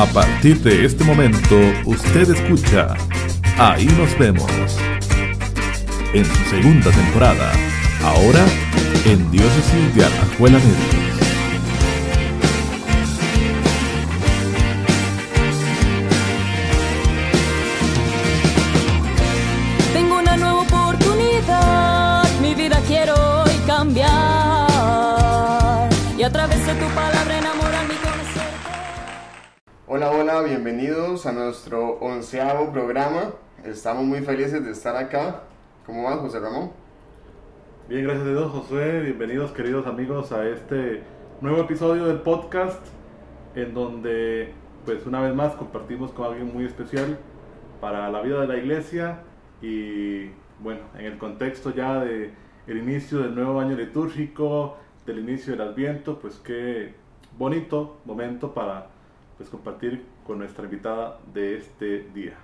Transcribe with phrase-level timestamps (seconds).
[0.00, 2.94] A partir de este momento, usted escucha
[3.58, 4.50] Ahí nos vemos.
[6.14, 7.52] En su segunda temporada,
[8.02, 8.46] ahora
[9.04, 11.09] en Diócesis de Alajuela Medio.
[30.00, 33.34] Hola, hola, bienvenidos a nuestro onceavo programa.
[33.66, 35.42] Estamos muy felices de estar acá.
[35.84, 36.70] ¿Cómo va, José Ramón?
[37.86, 39.00] Bien, gracias a Dios, Josué.
[39.02, 41.02] Bienvenidos, queridos amigos, a este
[41.42, 42.82] nuevo episodio del podcast,
[43.54, 44.54] en donde,
[44.86, 47.18] pues, una vez más compartimos con alguien muy especial
[47.82, 49.20] para la vida de la iglesia
[49.60, 50.30] y,
[50.60, 52.32] bueno, en el contexto ya de
[52.68, 56.94] inicio del nuevo año litúrgico, del inicio del Adviento, pues, qué
[57.36, 58.98] bonito momento para,
[59.40, 62.34] pues, compartir con nuestra invitada de este día.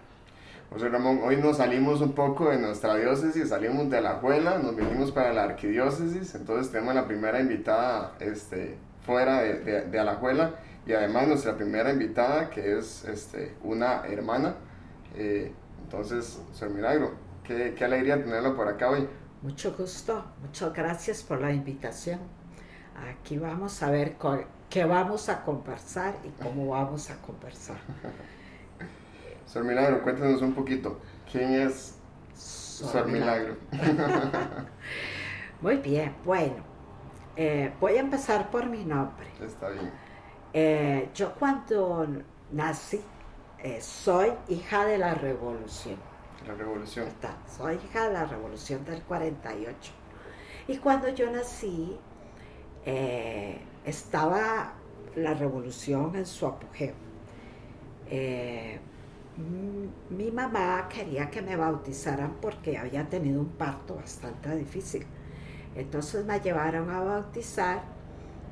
[0.71, 4.75] José Ramón, hoy nos salimos un poco de nuestra diócesis, salimos de la Juela, nos
[4.75, 10.55] vinimos para la arquidiócesis, entonces tenemos la primera invitada este, fuera de, de, de Alajuela
[10.87, 14.55] y además nuestra primera invitada que es este, una hermana.
[15.17, 15.53] Eh,
[15.85, 17.13] entonces, Sor Milagro,
[17.45, 19.07] qué, qué alegría tenerla por acá hoy.
[19.43, 22.21] Mucho gusto, muchas gracias por la invitación.
[23.11, 27.77] Aquí vamos a ver co- qué vamos a conversar y cómo vamos a conversar.
[29.47, 31.01] Sor Milagro, cuéntanos un poquito,
[31.31, 31.97] ¿quién es
[32.35, 33.57] Sor, Sor Milagro?
[35.61, 36.57] Muy bien, bueno,
[37.37, 39.27] eh, voy a empezar por mi nombre.
[39.41, 39.91] Está bien.
[40.53, 42.07] Eh, yo cuando
[42.51, 43.01] nací
[43.63, 45.97] eh, soy hija de la revolución.
[46.47, 47.07] La revolución.
[47.07, 47.37] ¿verdad?
[47.57, 49.93] Soy hija de la revolución del 48.
[50.69, 51.99] Y cuando yo nací,
[53.87, 54.75] estaba
[55.15, 56.95] la revolución en su apogeo.
[58.11, 58.79] Eh,
[60.11, 65.07] mi mamá quería que me bautizaran porque había tenido un parto bastante difícil.
[65.77, 67.83] Entonces me llevaron a bautizar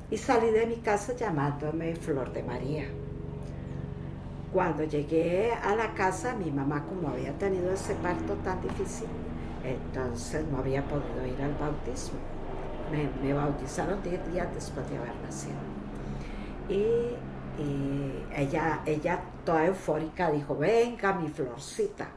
[0.09, 2.85] y salí de mi casa llamándome Flor de María.
[4.53, 9.07] Cuando llegué a la casa, mi mamá, como había tenido ese parto tan difícil,
[9.63, 12.34] entonces no había podido ir al bautismo.
[12.91, 15.55] Me, me bautizaron 10 días después de haber nacido.
[16.69, 17.15] Y,
[18.35, 22.09] ella, ella, toda eufórica, dijo, venga mi florcita.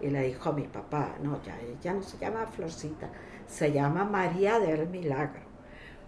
[0.00, 3.08] Y le dijo a mi papá, no, ya ella no se llama Florcita,
[3.46, 5.42] se llama María del Milagro.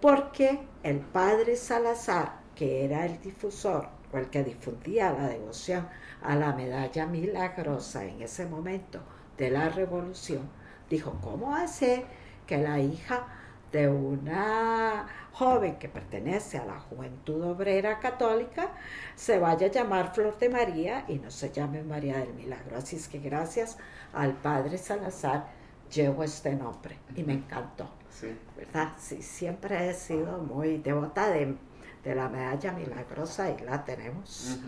[0.00, 5.88] Porque el padre Salazar, que era el difusor o el que difundía la devoción
[6.22, 9.00] a la medalla milagrosa en ese momento
[9.38, 10.48] de la revolución,
[10.90, 12.04] dijo, ¿cómo hacer
[12.46, 13.26] que la hija
[13.72, 18.70] de una joven que pertenece a la Juventud Obrera Católica
[19.14, 22.76] se vaya a llamar Flor de María y no se llame María del Milagro?
[22.78, 23.76] Así es que gracias
[24.12, 25.46] al padre Salazar
[25.92, 27.88] llevo este nombre y me encantó.
[28.10, 28.28] Sí.
[28.56, 28.92] ¿verdad?
[28.98, 31.54] Sí, siempre he sido muy devota de,
[32.02, 34.58] de la medalla milagrosa y la tenemos.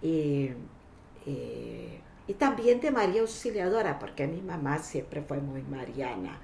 [0.02, 0.50] Y-
[2.26, 6.38] y también de María Auxiliadora, porque mi mamá siempre fue muy mariana.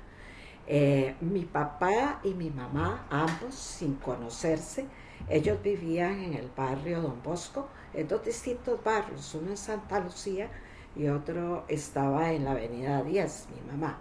[0.71, 4.84] Eh, mi papá y mi mamá, ambos sin conocerse,
[5.31, 10.51] ellos vivían en el barrio Don Bosco, en dos distintos barrios, uno en Santa Lucía
[10.95, 13.97] y otro estaba en la avenida 10, mi mamá.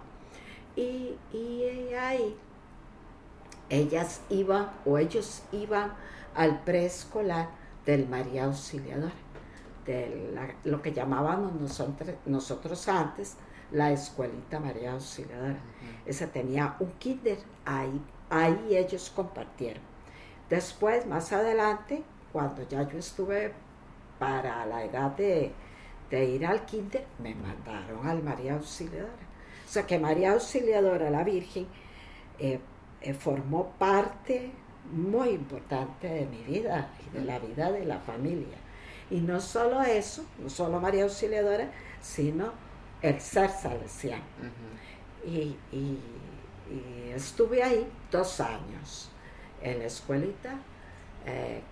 [0.76, 2.36] Y, y ahí
[3.70, 5.94] ellas iban o ellos iban
[6.34, 7.48] al preescolar
[7.86, 9.14] del María Auxiliadora,
[9.86, 11.52] de lo que llamábamos
[12.26, 13.38] nosotros antes
[13.70, 15.58] la escuelita María Auxiliadora.
[16.06, 19.82] Ese tenía un kinder, ahí, ahí ellos compartieron.
[20.48, 22.02] Después, más adelante,
[22.32, 23.52] cuando ya yo estuve
[24.18, 25.52] para la edad de,
[26.10, 29.12] de ir al kinder, me mandaron al María Auxiliadora.
[29.66, 31.66] O sea que María Auxiliadora, la Virgen,
[32.38, 32.58] eh,
[33.02, 34.50] eh, formó parte
[34.90, 38.56] muy importante de mi vida y de la vida de la familia.
[39.10, 42.52] Y no solo eso, no solo María Auxiliadora, sino
[43.02, 44.22] el ser salesiano.
[45.26, 45.98] Y, y-
[46.70, 49.10] y estuve ahí dos años
[49.62, 50.54] en la escuelita
[51.26, 51.62] eh,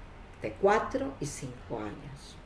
[0.43, 2.37] de cuatro y cinco años.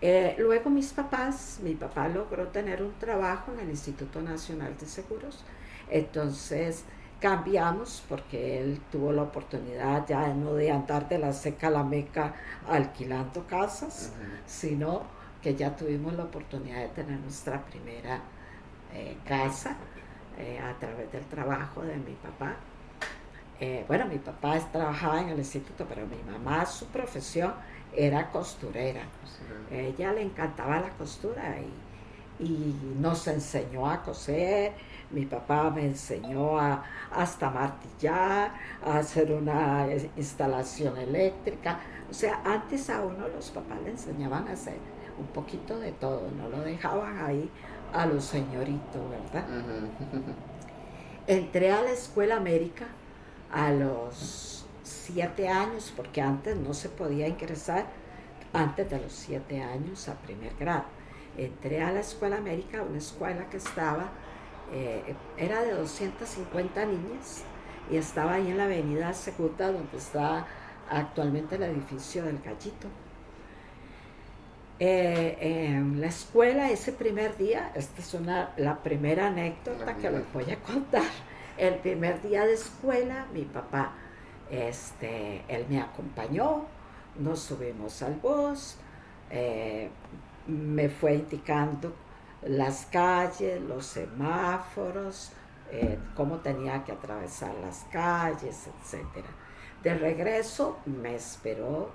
[0.00, 4.86] Eh, luego mis papás, mi papá logró tener un trabajo en el Instituto Nacional de
[4.86, 5.44] Seguros,
[5.90, 6.84] entonces
[7.20, 11.84] cambiamos porque él tuvo la oportunidad ya no de andar de la seca a la
[11.84, 12.34] meca
[12.66, 14.12] alquilando casas,
[14.46, 15.02] sino
[15.40, 18.22] que ya tuvimos la oportunidad de tener nuestra primera
[18.90, 19.78] eh, casa
[20.36, 22.56] eh, a través del trabajo de mi papá.
[23.58, 27.54] eh, bueno, mi papá trabajaba en el instituto, pero mi mamá, su profesión
[27.92, 29.12] era costurera.
[29.68, 31.88] Ella le encantaba la costura y,
[32.38, 34.76] y nos enseñó a coser.
[35.10, 41.80] Mi papá me enseñó a, hasta martillar, a hacer una instalación eléctrica.
[42.08, 44.80] O sea, antes a uno los papás le enseñaban a hacer
[45.20, 47.50] un poquito de todo, no lo dejaban ahí
[47.92, 49.44] a los señoritos, ¿verdad?
[51.26, 52.86] Entré a la Escuela América
[53.52, 57.86] a los siete años, porque antes no se podía ingresar
[58.52, 60.84] antes de los siete años a primer grado.
[61.36, 64.10] Entré a la Escuela América, una escuela que estaba,
[64.72, 67.44] eh, era de 250 niñas
[67.90, 70.46] y estaba ahí en la avenida Segunda, donde está
[70.88, 72.88] actualmente el edificio del Gallito.
[74.82, 80.32] Eh, en la escuela ese primer día, esta es una, la primera anécdota que les
[80.32, 81.02] voy a contar.
[81.58, 83.92] El primer día de escuela, mi papá,
[84.50, 86.64] este, él me acompañó,
[87.18, 88.76] nos subimos al bus,
[89.28, 89.90] eh,
[90.46, 91.92] me fue indicando
[92.40, 95.32] las calles, los semáforos,
[95.70, 99.26] eh, cómo tenía que atravesar las calles, etc.
[99.82, 101.90] De regreso me esperó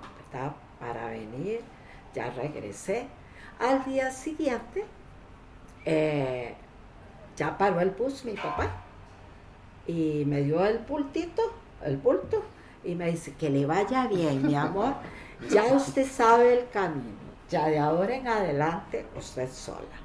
[0.78, 1.62] para venir
[2.16, 3.06] ya regresé.
[3.60, 4.84] Al día siguiente,
[5.84, 6.54] eh,
[7.36, 8.70] ya paró el bus mi papá
[9.86, 11.42] y me dio el pultito,
[11.84, 12.42] el pulto,
[12.82, 14.94] y me dice que le vaya bien, mi amor.
[15.50, 17.18] Ya usted sabe el camino,
[17.50, 19.96] ya de ahora en adelante usted sola,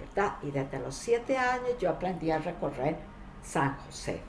[0.00, 0.34] ¿verdad?
[0.42, 2.96] Y desde los siete años yo aprendí a recorrer
[3.42, 4.20] San José.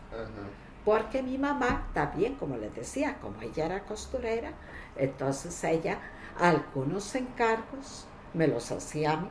[0.83, 4.51] Porque mi mamá también, como les decía, como ella era costurera,
[4.95, 5.97] entonces ella
[6.39, 9.29] algunos encargos me los hacía a mí.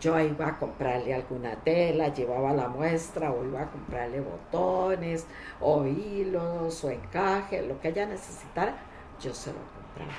[0.00, 5.26] Yo iba a comprarle alguna tela, llevaba la muestra o iba a comprarle botones
[5.60, 8.76] o hilos o encaje, lo que ella necesitara,
[9.20, 10.12] yo se lo compraba.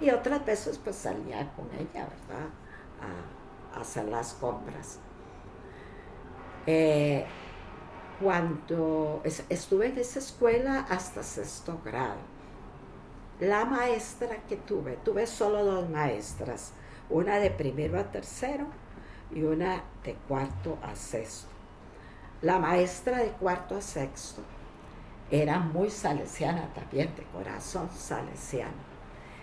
[0.00, 2.48] Y otras veces pues salía con ella, ¿verdad?
[3.00, 5.00] A, hacer las compras.
[6.66, 7.24] Eh,
[8.20, 12.33] cuando estuve en esa escuela hasta sexto grado,
[13.40, 16.72] la maestra que tuve, tuve solo dos maestras,
[17.10, 18.66] una de primero a tercero
[19.34, 21.48] y una de cuarto a sexto.
[22.42, 24.42] La maestra de cuarto a sexto
[25.30, 28.94] era muy salesiana también, de corazón salesiano.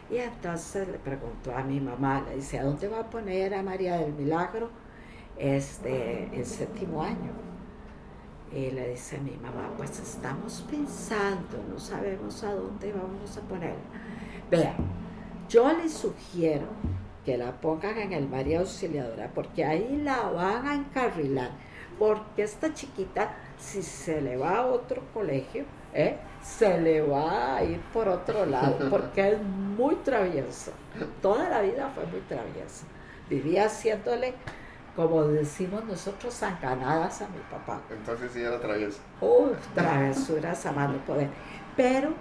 [0.10, 3.64] Y entonces le preguntó a mi mamá, le dice, ¿a dónde va a poner a
[3.64, 4.70] María del Milagro
[5.38, 7.51] este, en séptimo año?
[8.54, 13.78] Y le dice mi mamá, pues estamos pensando, no sabemos a dónde vamos a ponerla.
[14.50, 14.76] Vea,
[15.48, 16.68] yo le sugiero
[17.26, 21.52] que la pongan en el María Auxiliadora, porque ahí la van a encarrilar,
[21.98, 25.64] porque esta chiquita, si se le va a otro colegio,
[25.94, 26.18] ¿eh?
[26.42, 30.72] se le va a ir por otro lado, porque es muy travieso.
[31.22, 32.86] Toda la vida fue muy travieso.
[33.30, 34.34] Vivía haciéndole
[34.96, 37.82] como decimos nosotros, zancanadas a mi papá.
[37.90, 39.00] Entonces sí era travieso.
[39.22, 41.30] Uf, travesuras a mano poder.
[41.78, 42.14] Pero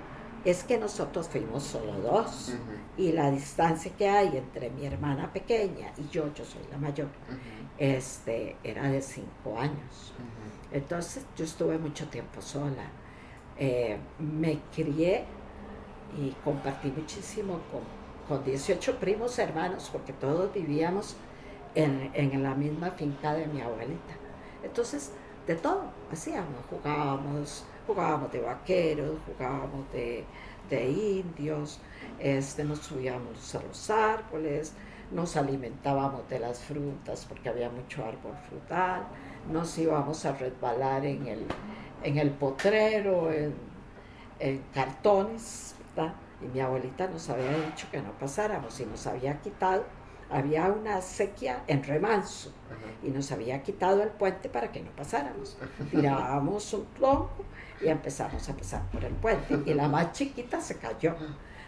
[0.45, 2.55] es que nosotros fuimos solo dos
[2.97, 7.09] y la distancia que hay entre mi hermana pequeña y yo, yo soy la mayor,
[7.77, 10.13] este, era de cinco años.
[10.73, 12.85] Entonces yo estuve mucho tiempo sola.
[13.59, 15.25] Eh, me crié
[16.19, 17.83] y compartí muchísimo con,
[18.29, 21.17] con 18 primos hermanos porque todos vivíamos
[21.75, 24.15] en, la misma finca de mi abuelita.
[24.63, 25.13] Entonces,
[25.47, 30.25] de todo hacíamos, jugábamos, jugábamos de vaqueros, jugábamos de,
[30.71, 31.81] indios,
[32.21, 34.73] este, nos subíamos a los árboles,
[35.11, 39.03] nos alimentábamos de las frutas porque había mucho árbol frutal,
[39.51, 41.47] nos íbamos a resbalar en el,
[42.05, 43.55] en el potrero, en,
[44.39, 46.15] en cartones, ¿verdad?
[46.41, 49.85] Y mi abuelita nos había dicho que no pasáramos y nos había quitado
[50.31, 52.53] había una sequía en remanso
[53.03, 55.57] y nos había quitado el puente para que no pasáramos.
[55.91, 57.45] Tirábamos un tronco
[57.81, 61.15] y empezamos a pasar por el puente y la más chiquita se cayó.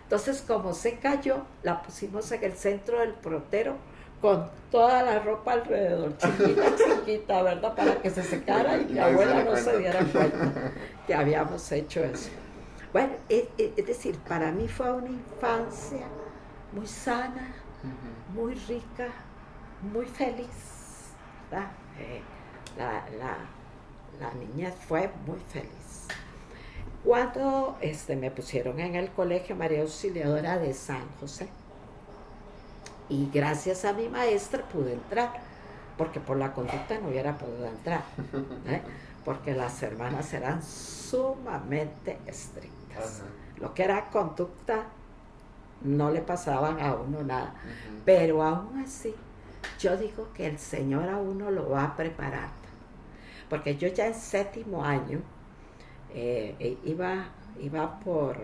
[0.02, 3.76] Entonces, como se cayó, la pusimos en el centro del protero
[4.20, 7.74] con toda la ropa alrededor, chiquita, chiquita, ¿verdad?
[7.74, 10.72] Para que se secara y mi abuela no se diera cuenta
[11.06, 12.30] que habíamos hecho eso.
[12.92, 16.06] Bueno, es, es decir, para mí fue una infancia
[16.72, 17.54] muy sana,
[18.34, 19.08] muy rica,
[19.92, 20.48] muy feliz.
[21.98, 22.20] Eh,
[22.76, 23.04] la,
[24.20, 26.08] la, niña fue muy feliz.
[27.04, 31.48] Cuando este, me pusieron en el colegio María Auxiliadora de San José,
[33.08, 35.32] y gracias a mi maestra pude entrar,
[35.98, 38.02] porque por la conducta no hubiera podido entrar,
[38.66, 38.80] ¿eh?
[39.24, 43.20] porque las hermanas eran sumamente estrictas.
[43.20, 43.30] Ajá.
[43.58, 44.86] Lo que era conducta
[45.84, 47.54] no le pasaban a uno nada.
[48.04, 49.14] Pero aún así,
[49.78, 52.52] yo digo que el Señor a uno lo va preparando.
[53.48, 55.20] Porque yo ya en séptimo año
[56.14, 57.26] eh, eh, iba,
[57.60, 58.36] iba por,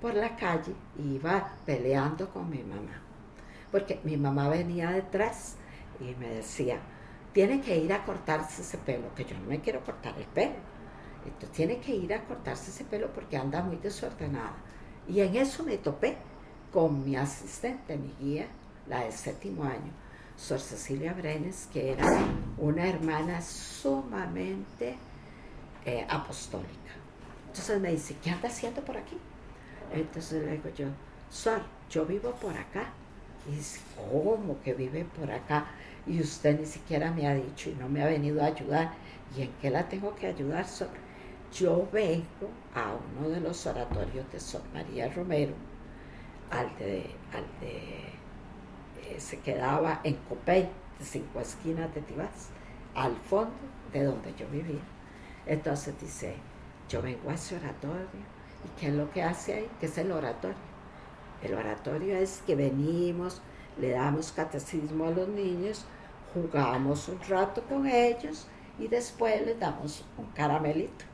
[0.00, 3.00] por la calle y iba peleando con mi mamá.
[3.70, 5.56] Porque mi mamá venía detrás
[6.00, 6.78] y me decía,
[7.32, 10.54] tiene que ir a cortarse ese pelo, que yo no me quiero cortar el pelo.
[11.24, 14.54] Entonces tiene que ir a cortarse ese pelo porque anda muy desordenada.
[15.08, 16.16] Y en eso me topé
[16.72, 18.46] con mi asistente, mi guía,
[18.88, 19.92] la de séptimo año,
[20.36, 22.06] Sor Cecilia Brenes, que era
[22.58, 24.96] una hermana sumamente
[25.84, 26.70] eh, apostólica.
[27.48, 29.16] Entonces me dice, ¿qué anda haciendo por aquí?
[29.92, 30.86] Entonces le digo yo,
[31.30, 32.92] Sor, yo vivo por acá.
[33.48, 35.66] Y dice, ¿cómo que vive por acá?
[36.06, 38.92] Y usted ni siquiera me ha dicho y no me ha venido a ayudar.
[39.36, 40.88] ¿Y en qué la tengo que ayudar, Sor?
[41.52, 45.52] Yo vengo a uno de los oratorios de Sor María Romero,
[46.50, 48.10] al de, al de
[49.02, 52.48] eh, se quedaba en Copey, de cinco esquinas de Tibás,
[52.94, 53.54] al fondo
[53.92, 54.80] de donde yo vivía.
[55.46, 56.36] Entonces dice,
[56.88, 58.06] yo vengo a ese oratorio,
[58.64, 59.70] ¿y qué es lo que hace ahí?
[59.80, 60.56] ¿Qué es el oratorio?
[61.42, 63.40] El oratorio es que venimos,
[63.78, 65.86] le damos catecismo a los niños,
[66.34, 68.46] jugamos un rato con ellos
[68.78, 71.04] y después les damos un caramelito.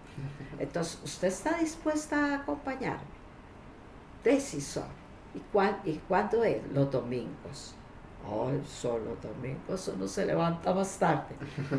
[0.59, 3.05] Entonces, ¿usted está dispuesta a acompañarme?
[4.25, 5.06] Decisión.
[5.37, 6.61] ¿Y, cuán- ¿Y cuándo es?
[6.73, 7.75] Los domingos.
[8.29, 11.37] Ay, solo domingos uno se levanta más tarde.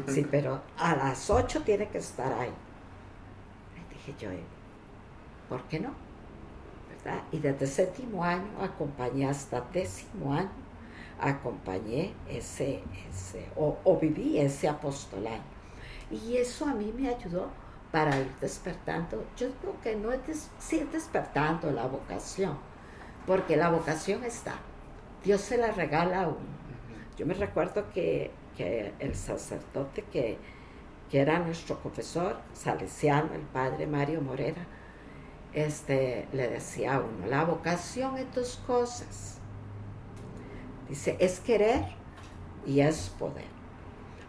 [0.08, 2.54] Sí, pero a las 8 tiene que estar ahí.
[3.76, 4.44] Y dije yo, "Eh,
[5.50, 5.90] ¿por qué no?
[6.90, 7.22] ¿Verdad?
[7.32, 10.50] Y desde séptimo año acompañé hasta décimo año,
[11.20, 15.42] acompañé ese, ese o, o viví ese apostolado.
[16.10, 17.48] Y eso a mí me ayudó
[17.92, 19.26] para ir despertando.
[19.36, 22.58] Yo digo que no es des- sí es despertando la vocación,
[23.28, 24.56] porque la vocación está.
[25.24, 26.58] Dios se la regala a uno.
[27.18, 30.38] Yo me recuerdo que, que el sacerdote que,
[31.12, 34.66] que era nuestro confesor salesiano, el padre Mario Morera,
[35.54, 39.40] este, le decía a uno, la vocación es dos cosas.
[40.88, 41.84] Dice, es querer
[42.66, 43.58] y es poder.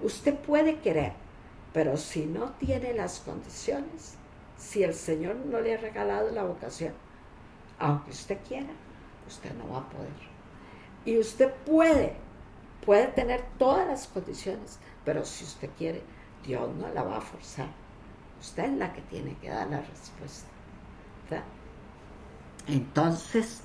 [0.01, 1.13] Usted puede querer,
[1.73, 4.15] pero si no tiene las condiciones,
[4.57, 6.95] si el Señor no le ha regalado la vocación,
[7.79, 8.73] aunque usted quiera,
[9.29, 10.13] usted no va a poder.
[11.05, 12.17] Y usted puede,
[12.85, 16.03] puede tener todas las condiciones, pero si usted quiere,
[16.45, 17.69] Dios no la va a forzar.
[18.41, 20.49] Usted es la que tiene que dar la respuesta.
[21.31, 21.47] ¿verdad?
[22.67, 23.63] Entonces,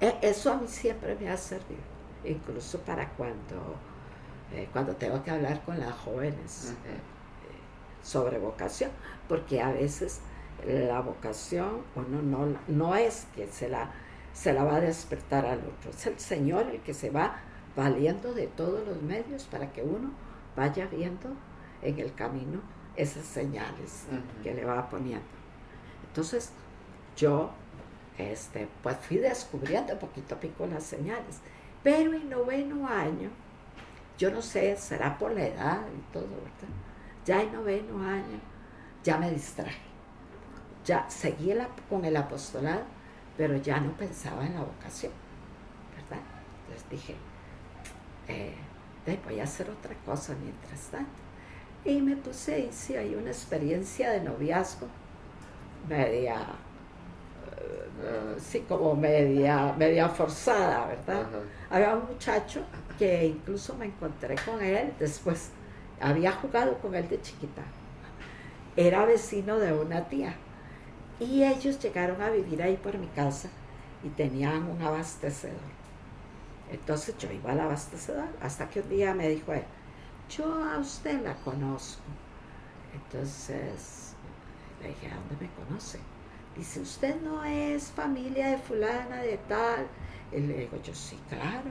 [0.00, 1.82] e- eso a mí siempre me ha servido,
[2.24, 3.76] incluso para cuando,
[4.52, 6.78] eh, cuando tengo que hablar con las jóvenes Ujú.
[6.84, 7.00] eh,
[8.02, 8.90] sobre vocación,
[9.28, 10.20] porque a veces
[10.66, 13.92] la vocación uno no, no es que se la,
[14.38, 17.40] se la va a despertar al otro, es el Señor el que se va
[17.74, 20.12] valiendo de todos los medios para que uno
[20.54, 21.30] vaya viendo
[21.82, 22.60] en el camino
[22.94, 24.04] esas señales
[24.42, 25.26] que le va poniendo.
[26.08, 26.52] Entonces,
[27.16, 27.50] yo
[28.18, 31.40] este, pues fui descubriendo poquito a poco las señales.
[31.82, 33.30] Pero en noveno año,
[34.18, 36.74] yo no sé, será por la edad y todo, ¿verdad?
[37.24, 38.40] Ya en noveno año,
[39.04, 39.80] ya me distraje.
[40.84, 42.82] Ya seguí el con el apostolado,
[43.38, 45.12] pero ya no pensaba en la vocación,
[45.96, 46.22] ¿verdad?
[46.66, 47.14] Entonces dije,
[48.28, 48.54] eh,
[49.24, 51.10] voy a hacer otra cosa mientras tanto.
[51.84, 54.88] Y me puse, hice ahí una experiencia de noviazgo
[55.88, 56.44] media,
[58.00, 61.22] Ah, sí, como media, media forzada, ¿verdad?
[61.22, 61.38] ajá.
[61.70, 62.62] Había un muchacho
[62.98, 65.50] que incluso me encontré con él después,
[66.00, 67.62] había jugado con él de chiquita.
[68.76, 70.34] Era vecino de una tía.
[71.20, 73.50] Y ellos llegaron a vivir ahí por mi casa
[74.02, 75.74] y tenían un abastecedor.
[76.70, 79.64] Entonces yo iba al abastecedor hasta que un día me dijo él,
[80.28, 82.02] yo a usted la conozco.
[82.94, 84.16] Entonces
[84.82, 86.00] le dije, ¿a dónde me conoce?
[86.56, 89.88] Dice, ¿usted no es familia de fulana de tal?
[90.32, 91.70] Y le digo, yo sí, claro.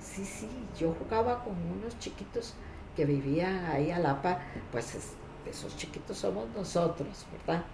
[0.00, 0.48] Sí, sí,
[0.78, 2.54] yo jugaba con unos chiquitos
[2.96, 4.40] que vivían ahí a la par.
[4.72, 5.14] Pues es-
[5.46, 7.64] esos chiquitos somos nosotros, ¿verdad?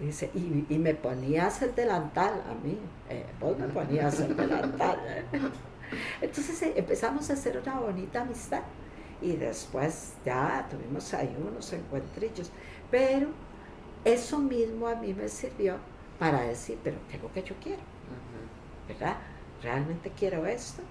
[0.00, 2.78] Y dice, y, y me ponías el delantal a mí.
[3.08, 5.00] eh, vos me ponías el delantal.
[6.20, 8.62] Entonces eh, empezamos a hacer una bonita amistad.
[9.20, 12.52] Y después ya tuvimos ahí unos encuentrillos.
[12.90, 13.28] Pero
[14.04, 15.78] eso mismo a mí me sirvió
[16.18, 17.82] para decir, pero ¿qué es lo que yo quiero?
[18.88, 19.18] ¿Verdad?
[19.62, 20.82] ¿Realmente quiero esto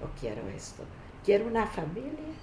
[0.00, 0.84] o quiero esto?
[1.24, 2.34] ¿Quiero una familia?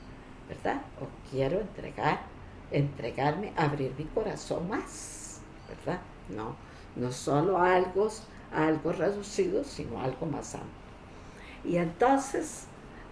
[0.47, 0.81] ¿Verdad?
[0.99, 2.31] ¿O quiero entregar,
[2.71, 5.41] entregarme, abrir mi corazón más?
[5.67, 6.01] ¿Verdad?
[6.29, 6.55] No,
[6.95, 8.09] no solo algo,
[8.53, 10.81] algo reducido, sino algo más amplio.
[11.63, 12.65] Y entonces,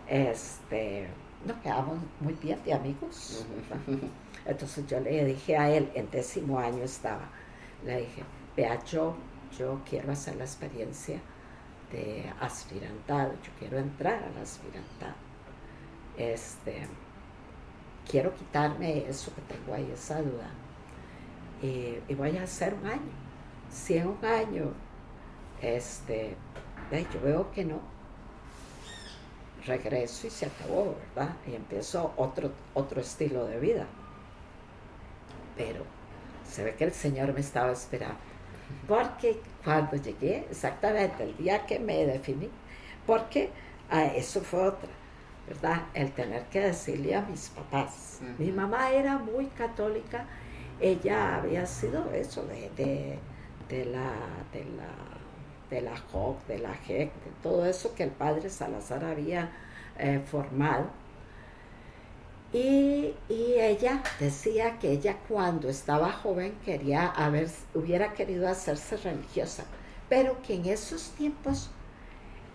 [0.07, 1.07] este,
[1.45, 3.45] nos quedamos muy bien de amigos.
[4.45, 7.29] Entonces yo le dije a él, en décimo año estaba,
[7.85, 8.23] le dije,
[8.55, 9.15] vea, yo,
[9.57, 11.19] yo quiero hacer la experiencia
[11.91, 15.15] de aspirantado, yo quiero entrar al aspirantado.
[16.17, 16.87] Este,
[18.09, 20.49] quiero quitarme eso que tengo ahí, esa duda.
[21.61, 23.11] Y, voy a hacer un año.
[23.69, 24.73] Si en un año,
[25.61, 26.35] este,
[26.91, 27.79] yo veo que no,
[29.65, 31.35] regreso y se acabó, ¿verdad?
[31.47, 33.85] Y empiezo otro, otro estilo de vida.
[35.55, 35.83] Pero
[36.49, 38.17] se ve que el Señor me estaba esperando.
[38.87, 42.49] Porque cuando llegué, exactamente el día que me definí,
[43.05, 43.49] porque
[43.89, 44.89] ah, eso fue otra,
[45.47, 45.83] ¿verdad?
[45.93, 48.19] El tener que decirle a mis papás.
[48.37, 50.25] Mi mamá era muy católica,
[50.79, 53.19] ella había sido eso, de,
[53.67, 54.11] de, la,
[54.53, 55.19] de la
[55.69, 59.51] de la JOC, de la JEC, de todo eso que el padre Salazar había
[59.97, 60.87] eh, formado.
[62.51, 69.65] Y, ella decía que ella cuando estaba joven quería haber, hubiera querido hacerse religiosa,
[70.07, 71.69] pero que en esos tiempos,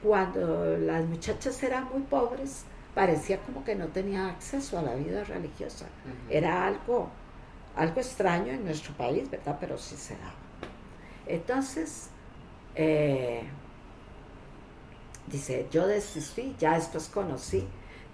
[0.02, 2.64] cuando las muchachas eran muy pobres,
[2.95, 5.87] parecía como que no tenía acceso a la vida religiosa.
[6.28, 7.11] Era algo,
[7.76, 9.57] algo extraño en nuestro país, ¿verdad?
[9.61, 10.35] Pero sí se daba.
[11.26, 12.11] Entonces,
[12.75, 13.43] eh,
[15.26, 17.66] dice, yo desistí, ya después conocí,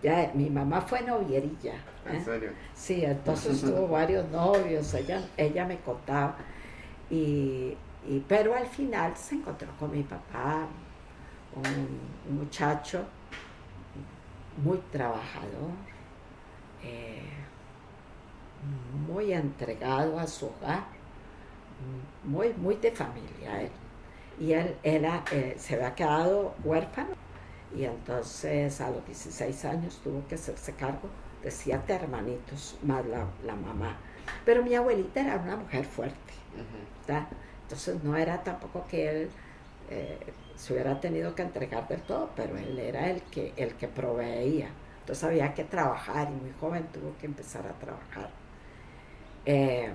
[0.03, 1.75] ya mi mamá fue novierilla.
[2.07, 2.25] ¿En ¿eh?
[2.25, 2.51] serio?
[2.75, 6.37] Sí, entonces tuvo varios novios, ella, ella me contaba,
[7.11, 7.77] y,
[8.29, 10.67] pero al final se encontró con mi papá,
[11.55, 13.05] un, muchacho
[14.63, 15.73] muy trabajador,
[16.83, 17.40] eh,
[19.07, 20.85] muy entregado a su hogar,
[22.25, 23.71] muy, muy de familia él
[24.41, 27.11] y él era, eh, se había quedado huérfano
[27.77, 31.09] y entonces a los 16 años tuvo que hacerse cargo
[31.43, 33.97] de siete hermanitos más la, mamá.
[34.45, 36.33] Pero mi abuelita era una mujer fuerte,
[37.63, 39.31] entonces no era tampoco que él
[39.91, 40.19] eh,
[40.57, 44.69] se hubiera tenido que entregar del todo, pero él era el que, el que proveía.
[45.01, 48.31] Entonces había que trabajar y muy joven tuvo que empezar a trabajar.
[49.53, 49.91] Eh,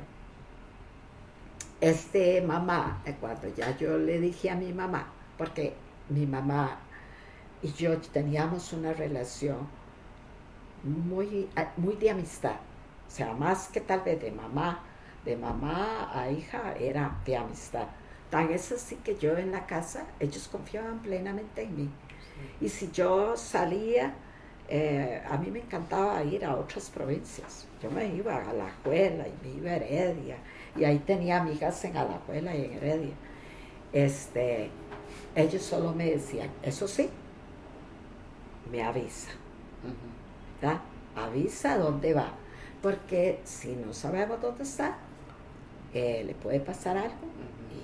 [1.79, 5.73] este mamá, cuando ya yo le dije a mi mamá, porque
[6.09, 6.77] mi mamá
[7.61, 9.59] y yo teníamos una relación
[10.83, 12.57] muy, muy de amistad,
[13.07, 14.83] o sea, más que tal vez de mamá,
[15.23, 17.87] de mamá a hija, era de amistad.
[18.29, 21.89] Tan es así que yo en la casa, ellos confiaban plenamente en mí.
[22.59, 24.15] Y si yo salía,
[24.67, 27.67] eh, a mí me encantaba ir a otras provincias.
[27.81, 30.37] Yo me iba a la escuela y me iba a Heredia
[30.75, 33.13] y ahí tenía amigas en Alajuela y en Heredia.
[33.93, 34.69] Este,
[35.35, 37.09] ellos solo me decían, eso sí,
[38.71, 39.29] me avisa.
[41.15, 42.33] Avisa dónde va.
[42.81, 44.97] Porque si no sabemos dónde está,
[45.93, 47.15] eh, le puede pasar algo.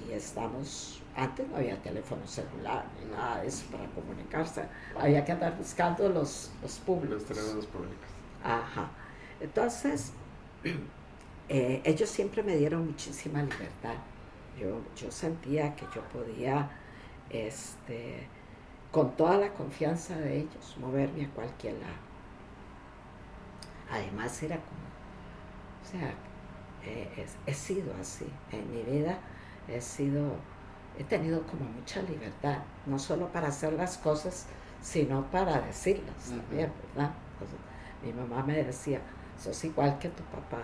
[0.09, 4.63] Y estamos, antes no había teléfono celular ni nada de eso para comunicarse.
[4.97, 7.21] Había que andar buscando los, los públicos.
[7.21, 8.07] Los teléfonos públicos.
[8.43, 8.89] Ajá.
[9.39, 10.13] Entonces,
[11.49, 13.95] eh, ellos siempre me dieron muchísima libertad.
[14.59, 16.69] Yo, yo sentía que yo podía,
[17.29, 18.27] este,
[18.91, 22.11] con toda la confianza de ellos, moverme a cualquier lado.
[23.91, 24.79] Además era como,
[25.83, 26.13] o sea,
[26.85, 28.27] eh, he sido así.
[28.51, 29.19] En mi vida
[29.67, 30.35] he sido,
[30.97, 34.45] he tenido como mucha libertad, no solo para hacer las cosas,
[34.81, 37.11] sino para decirlas también, ¿verdad?
[38.03, 38.99] mi mamá me decía,
[39.37, 40.61] sos igual que tu papá,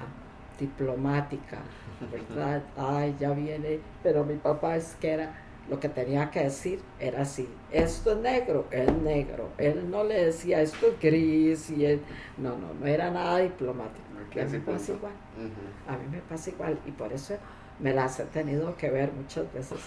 [0.59, 1.59] diplomática,
[2.11, 2.63] ¿verdad?
[2.75, 5.33] Ay, ya viene, pero mi papá es que era,
[5.69, 9.49] lo que tenía que decir era así, esto es negro, es negro.
[9.57, 12.01] Él no le decía esto es gris y él,
[12.37, 14.07] no, no, no era nada diplomático.
[14.41, 15.13] a mí me pasa igual,
[15.87, 17.37] a mí me pasa igual y por eso
[17.79, 19.79] me las he tenido que ver muchas veces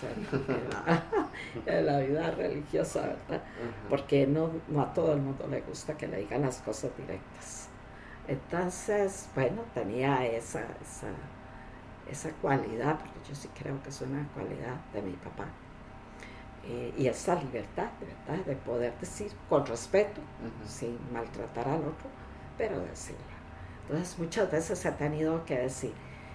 [1.67, 3.43] en, la, vida religiosa, ¿verdad?
[3.89, 7.69] Porque no, no a todo el mundo le gusta que le digan las cosas directas.
[8.29, 10.63] Entonces, bueno, tenía esa,
[12.09, 15.47] esa, cualidad, porque yo sí creo que es una cualidad de mi papá.
[16.65, 18.45] Eh, y esa libertad, ¿verdad?
[18.45, 20.21] De poder decir con respeto,
[20.65, 22.09] sin maltratar al otro,
[22.57, 23.25] pero decirla.
[23.89, 25.93] Entonces, muchas veces he tenido que decir,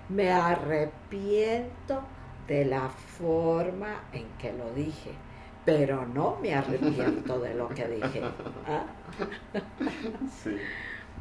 [0.10, 2.02] me arrepiento
[2.48, 5.12] de la forma en que lo dije,
[5.66, 8.22] pero no me arrepiento de lo que dije.
[8.68, 8.86] ¿Ah?
[10.44, 10.58] Sí.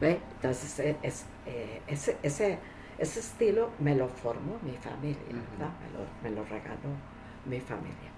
[0.01, 2.59] Entonces, e, es, eh, ese, ese,
[2.99, 6.91] ese, estilo me lo formó mi familia, Me lo, me lo regaló
[7.47, 8.11] mi familia.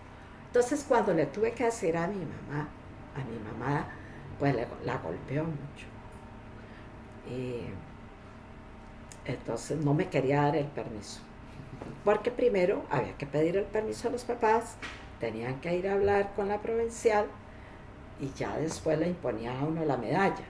[0.47, 2.69] Entonces cuando le tuve que decir a mi mamá,
[3.15, 3.87] a mi mamá,
[4.39, 5.87] pues le- la golpeó mucho.
[7.29, 7.67] Y
[9.27, 11.21] entonces no me quería dar el permiso.
[12.05, 14.77] Porque primero había que pedir el permiso a los papás,
[15.21, 17.27] tenían que ir a hablar con la provincial
[18.21, 20.45] y ya después le imponía a uno la medalla.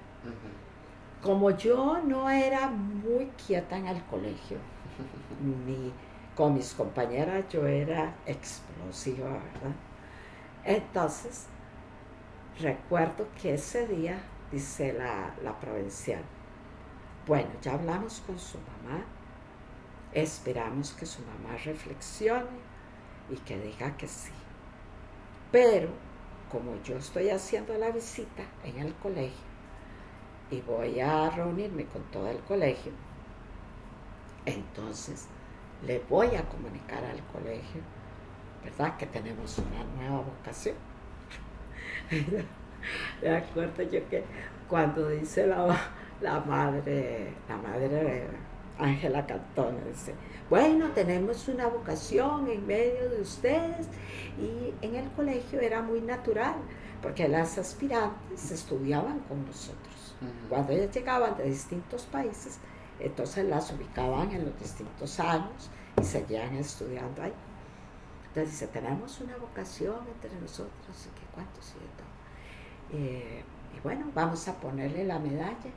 [1.22, 4.58] Como yo no era muy quieta en el colegio,
[5.66, 5.92] ni
[6.34, 9.74] con mis compañeras yo era explosiva, ¿verdad?
[10.64, 11.46] Entonces,
[12.60, 14.18] recuerdo que ese día,
[14.52, 16.22] dice la, la provincial,
[17.26, 19.04] bueno, ya hablamos con su mamá,
[20.12, 22.46] esperamos que su mamá reflexione
[23.28, 24.32] y que diga que sí.
[25.50, 25.88] Pero,
[26.50, 29.44] como yo estoy haciendo la visita en el colegio,
[30.50, 32.92] y voy a reunirme con todo el colegio,
[34.44, 35.26] entonces
[35.84, 37.80] le voy a comunicar al colegio,
[38.62, 38.96] ¿verdad?
[38.96, 40.76] Que tenemos una nueva vocación.
[43.20, 44.22] Me acuerdo yo que
[44.68, 45.76] cuando dice la,
[46.20, 48.26] la madre, la madre
[48.78, 50.14] Ángela Cantona, dice,
[50.50, 53.86] bueno, tenemos una vocación en medio de ustedes
[54.38, 56.56] y en el colegio era muy natural,
[57.02, 60.14] porque las aspirantes estudiaban con nosotros.
[60.48, 62.58] Cuando ellas llegaban de distintos países,
[63.00, 67.34] entonces las ubicaban en los distintos años y seguían estudiando ahí.
[68.28, 73.02] Entonces dice, tenemos una vocación entre nosotros, y que cuántos y de todo.
[73.02, 73.44] Eh,
[73.76, 75.70] y bueno, vamos a ponerle la medalla.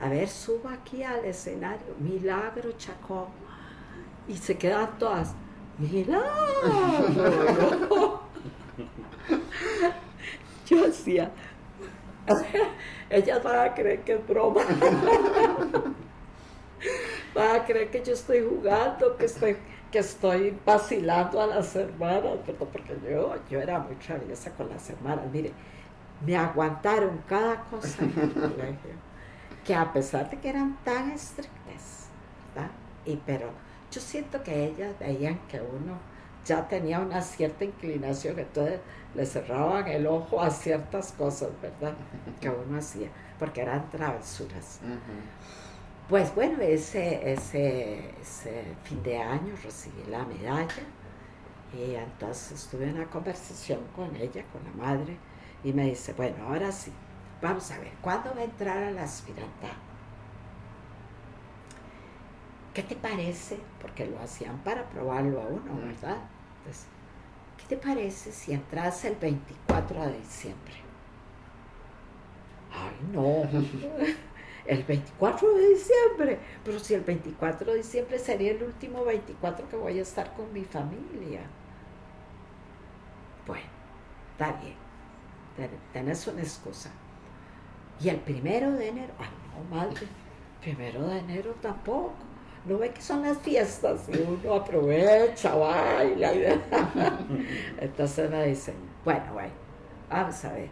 [0.00, 3.28] A ver, suba aquí al escenario, Milagro Chacón.
[4.28, 5.34] Y se quedan todas,
[5.78, 6.26] Milagro.
[10.66, 11.30] Yo decía,
[13.08, 14.62] ellas van a creer que es broma.
[17.34, 19.56] Van a creer que yo estoy jugando, que estoy,
[19.92, 25.26] que estoy vacilando a las hermanas, porque yo, yo era muy traviesa con las hermanas.
[25.30, 25.52] Mire,
[26.24, 28.90] me aguantaron cada cosa en el colegio,
[29.66, 32.06] que a pesar de que eran tan estrictas,
[32.54, 32.70] ¿verdad?
[33.04, 33.50] Y, pero
[33.90, 35.98] yo siento que ellas veían que uno
[36.44, 38.78] ya tenía una cierta inclinación, entonces
[39.14, 41.94] le cerraban el ojo a ciertas cosas, ¿verdad?
[42.40, 44.80] Que uno hacía, porque eran travesuras.
[46.08, 50.68] Pues bueno, ese, ese, ese fin de año recibí la medalla
[51.76, 55.16] y entonces tuve una conversación con ella, con la madre,
[55.64, 56.92] y me dice, bueno, ahora sí,
[57.40, 59.68] vamos a ver, ¿cuándo va a entrar a la aspiranta?
[62.74, 63.58] ¿Qué te parece?
[63.80, 66.18] Porque lo hacían para probarlo a uno, ¿verdad?
[66.58, 66.86] Entonces,
[67.58, 70.74] ¿qué te parece si entras el 24 de diciembre?
[72.70, 73.48] Ay, no.
[74.66, 76.40] El 24 de diciembre.
[76.64, 80.52] Pero si el 24 de diciembre sería el último 24 que voy a estar con
[80.52, 81.42] mi familia.
[83.46, 83.66] Bueno,
[84.32, 84.76] está bien.
[85.56, 86.90] Ten- Tenés una excusa.
[88.00, 89.28] Y el primero de enero, ay
[89.70, 90.06] no, madre,
[90.60, 92.12] primero de enero tampoco.
[92.64, 96.34] No ve que son las fiestas uno aprovecha, baila.
[96.34, 96.44] y-
[97.80, 99.52] Entonces me dice, bueno, bueno,
[100.10, 100.68] vamos a ver,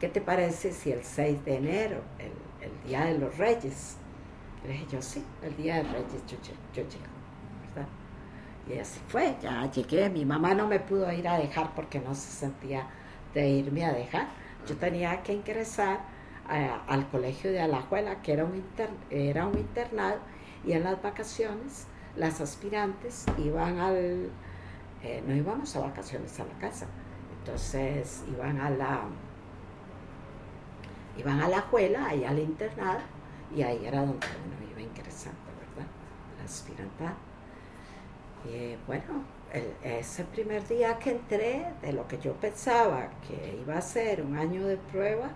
[0.00, 2.32] ¿qué te parece si el 6 de enero, el,
[2.66, 3.96] el Día de los Reyes?
[4.64, 6.36] Le dije yo, sí, el Día de Reyes yo,
[6.74, 6.82] yo
[7.74, 7.88] ¿verdad?
[8.68, 12.14] Y así fue, ya llegué, mi mamá no me pudo ir a dejar porque no
[12.14, 12.86] se sentía
[13.34, 14.28] de irme a dejar.
[14.66, 16.00] Yo tenía que ingresar
[16.48, 20.18] al colegio de Alajuela, que era un, inter- era un internado,
[20.64, 24.30] y en las vacaciones las aspirantes iban al...
[25.02, 26.86] eh, no íbamos a vacaciones a la casa,
[27.38, 29.00] entonces iban a la...
[31.16, 32.98] Iban a la juela, ahí al internado,
[33.54, 35.38] y ahí era donde uno iba ingresando,
[35.76, 35.88] ¿verdad?
[36.38, 37.16] La aspirantado.
[38.44, 43.78] Y bueno, el- ese primer día que entré, de lo que yo pensaba que iba
[43.78, 45.30] a ser un año de prueba,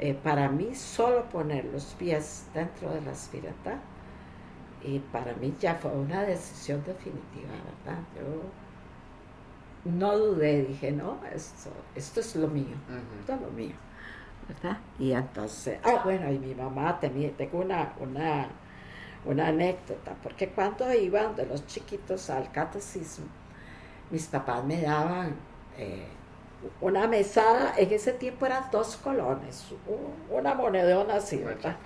[0.00, 3.78] eh, para mí solo poner los pies dentro de la aspirantado,
[4.82, 7.52] y para mí ya fue una decisión definitiva,
[7.84, 8.02] ¿verdad?
[8.16, 12.76] Yo no dudé, dije, no, esto, esto es lo mío,
[13.20, 13.74] esto es lo mío,
[14.48, 14.78] ¿verdad?
[14.98, 18.48] Y entonces, ah, bueno, y mi mamá tenía, tengo una, una,
[19.26, 23.26] una anécdota, porque cuando iban de los chiquitos al catecismo,
[24.10, 25.34] mis papás me daban
[25.76, 26.08] eh,
[26.80, 29.72] una mesada, en ese tiempo eran dos colones,
[30.28, 31.76] una monedona así, ¿verdad?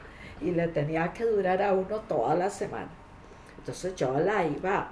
[0.40, 2.90] Y le tenía que durar a uno toda la semana.
[3.58, 4.90] Entonces yo la iba,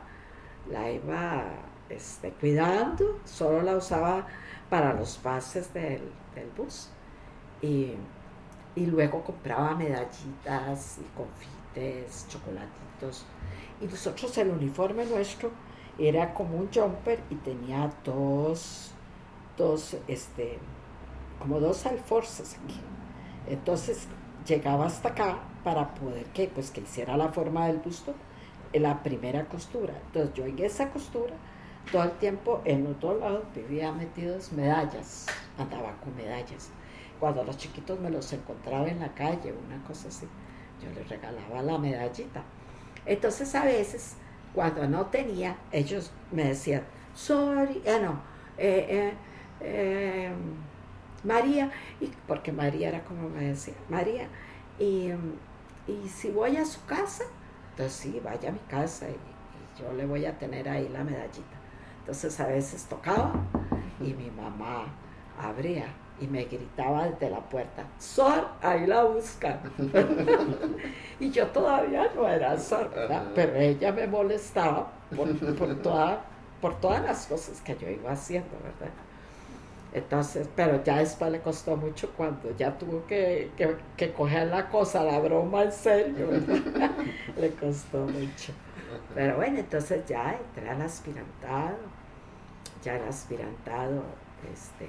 [0.71, 1.45] la iba
[1.89, 4.27] este, cuidando, solo la usaba
[4.71, 6.91] para los pases del, del bus.
[7.61, 7.95] Y,
[8.75, 13.27] y luego compraba medallitas y confites, chocolatitos.
[13.81, 15.51] Y nosotros el uniforme nuestro
[15.99, 18.95] Era como un jumper y tenía dos,
[19.57, 20.59] dos, este,
[21.39, 22.81] como dos alforzas aquí.
[23.49, 24.07] Entonces
[24.47, 28.15] llegaba hasta acá para poder que, pues, que hiciera la forma del busto
[28.73, 29.95] en la primera costura.
[30.07, 31.35] Entonces yo en esa costura
[31.91, 35.27] todo el tiempo en otro lado vivía metidos medallas,
[35.59, 36.71] andaba con medallas.
[37.19, 40.27] Cuando los chiquitos me los encontraba en la calle, una cosa así,
[40.83, 42.43] yo les regalaba la medallita.
[43.05, 44.15] Entonces a veces,
[44.55, 46.83] cuando no tenía, ellos me decían,
[47.15, 48.21] sorry, eh, no,
[48.59, 49.13] eh, eh,
[49.63, 50.33] eh,
[51.25, 51.71] María,
[52.01, 54.29] y, porque María era como me decía, María,
[54.79, 55.11] y,
[55.87, 57.25] y si voy a su casa,
[57.71, 61.05] entonces sí, vaya a mi casa y, y yo le voy a tener ahí la
[61.05, 61.57] medallita.
[62.01, 63.33] Entonces a veces tocaba
[64.01, 64.87] y mi mamá
[65.41, 65.87] abría
[66.21, 69.61] y me gritaba desde la puerta, Sor, ahí la busca.
[71.21, 73.33] y yo todavía no era Sor, ¿verdad?
[73.35, 76.25] Pero ella me molestaba por, por, toda,
[76.61, 78.93] por todas las cosas que yo iba haciendo, ¿verdad?
[79.95, 83.51] Entonces, pero ya después le costó mucho cuando ya tuvo que,
[83.97, 86.29] que, coger la cosa, la broma en serio,
[87.37, 88.55] le costó mucho.
[89.15, 91.77] Pero bueno, entonces ya entré al aspirantado,
[92.83, 94.03] ya el aspirantado,
[94.51, 94.89] este,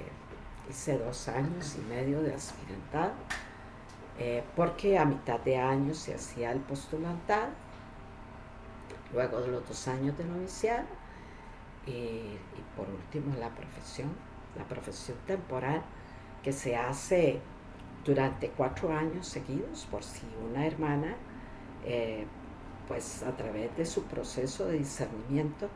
[0.70, 3.12] hice dos años y medio de aspirantado,
[4.18, 7.48] eh, porque a mitad de año se hacía el postulantado,
[9.12, 10.86] luego de los dos años de noviciado,
[11.86, 14.08] y, y por último la profesión,
[14.56, 15.82] la profesión temporal,
[16.42, 17.40] que se hace
[18.04, 21.16] durante cuatro años seguidos, por si una hermana,
[21.84, 22.26] eh,
[22.86, 25.68] pues a través de su proceso de discernimiento,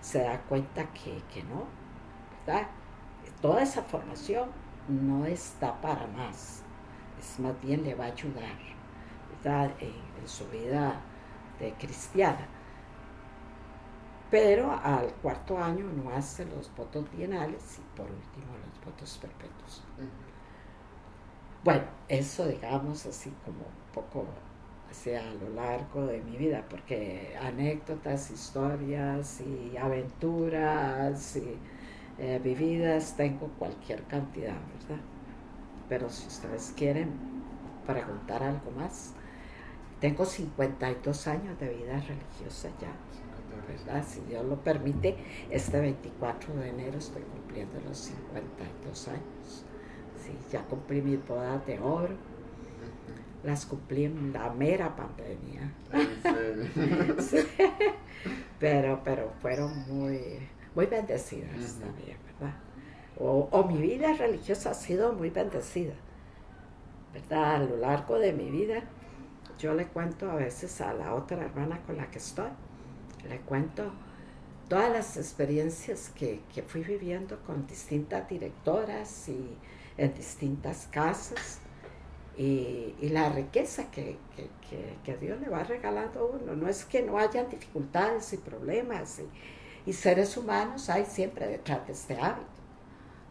[0.00, 1.64] se da cuenta que, que no,
[2.46, 2.68] ¿verdad?
[3.40, 4.50] Toda esa formación
[4.88, 6.62] no está para más,
[7.18, 8.56] es más bien le va a ayudar,
[9.36, 9.72] ¿verdad?
[9.80, 11.00] En, en su vida
[11.58, 12.46] de cristiana.
[14.32, 19.84] Pero al cuarto año no hace los votos bienales y por último los votos perpetuos.
[21.62, 24.26] Bueno, eso digamos así como un poco
[24.92, 31.56] sea, a lo largo de mi vida, porque anécdotas, historias y aventuras y
[32.18, 35.02] eh, vividas tengo cualquier cantidad, ¿verdad?
[35.88, 37.10] Pero si ustedes quieren
[37.86, 39.14] preguntar algo más,
[40.00, 42.92] tengo 52 años de vida religiosa ya,
[43.68, 44.04] ¿verdad?
[44.06, 45.16] Si Dios lo permite,
[45.50, 49.64] este 24 de enero estoy cumpliendo los 52 años.
[50.24, 52.32] Sí, ya cumplí mi boda de oro
[53.42, 55.72] las cumplí en la mera pandemia.
[57.20, 57.38] sí.
[58.58, 60.38] pero, pero fueron muy,
[60.74, 62.54] muy bendecidas también, ¿verdad?
[63.18, 65.94] O, o, mi vida religiosa ha sido muy bendecida,
[67.12, 67.56] ¿verdad?
[67.56, 68.82] A lo largo de mi vida,
[69.58, 72.50] yo le cuento a veces a la otra hermana con la que estoy,
[73.28, 73.92] le cuento
[74.68, 79.56] todas las experiencias que, que fui viviendo con distintas directoras y
[79.98, 81.58] en distintas casas
[82.36, 84.48] y, y, la riqueza que, que,
[85.04, 86.56] que, Dios le va regalando a uno.
[86.56, 91.86] No es que no hayan dificultades y problemas y, y, seres humanos hay siempre detrás
[91.86, 92.46] de este hábito,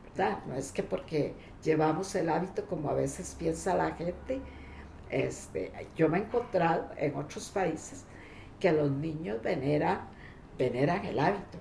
[0.04, 0.38] ¿verdad?
[0.46, 4.40] No es que porque llevamos el hábito como a veces piensa la gente.
[5.10, 8.06] Este, yo me he encontrado en otros países
[8.62, 10.08] que los niños veneran,
[10.58, 11.58] veneran el hábito,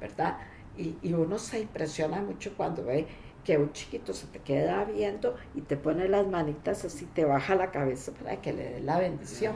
[0.00, 0.36] ¿verdad?
[0.76, 3.06] Y, y uno se impresiona mucho cuando ve
[3.44, 7.54] que un chiquito se te queda viendo y te pone las manitas así, te baja
[7.54, 9.54] la cabeza para que le dé la bendición,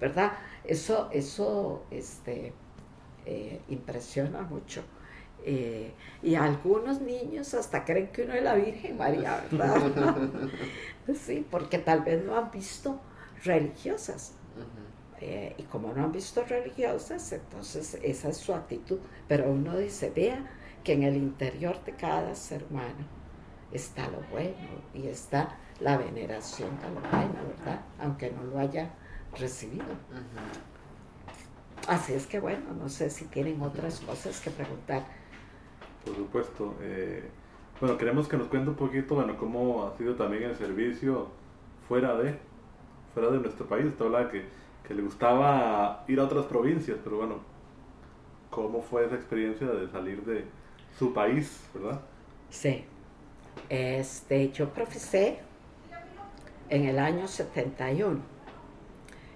[0.00, 0.32] ¿verdad?
[0.64, 2.52] Eso, eso este,
[3.26, 4.82] eh, impresiona mucho.
[5.46, 9.80] Eh, y algunos niños hasta creen que uno es la Virgen María, ¿verdad?
[11.14, 13.00] sí, porque tal vez no han visto
[13.42, 14.34] religiosas.
[15.20, 18.98] Eh, y como no han visto religiosas, entonces esa es su actitud.
[19.28, 20.44] Pero uno dice, vea,
[20.82, 23.06] que en el interior de cada ser humano
[23.72, 24.54] está lo bueno
[24.92, 27.80] y está la veneración a lo bueno, ¿verdad?
[27.98, 28.90] Aunque no lo haya
[29.38, 29.84] recibido.
[29.84, 30.74] Uh -huh.
[31.88, 35.04] Así es que bueno, no sé si tienen otras cosas que preguntar.
[36.04, 36.74] Por supuesto.
[36.80, 37.28] Eh,
[37.80, 41.28] bueno, queremos que nos cuente un poquito, bueno, cómo ha sido también el servicio
[41.88, 42.38] fuera de,
[43.12, 43.86] fuera de nuestro país.
[43.86, 44.44] Usted hablaba que,
[44.86, 47.36] que le gustaba ir a otras provincias, pero bueno,
[48.50, 50.44] ¿cómo fue esa experiencia de salir de,
[50.98, 52.00] su país, ¿verdad?
[52.50, 52.84] Sí.
[53.68, 55.40] Este, yo profesé
[56.68, 58.20] en el año 71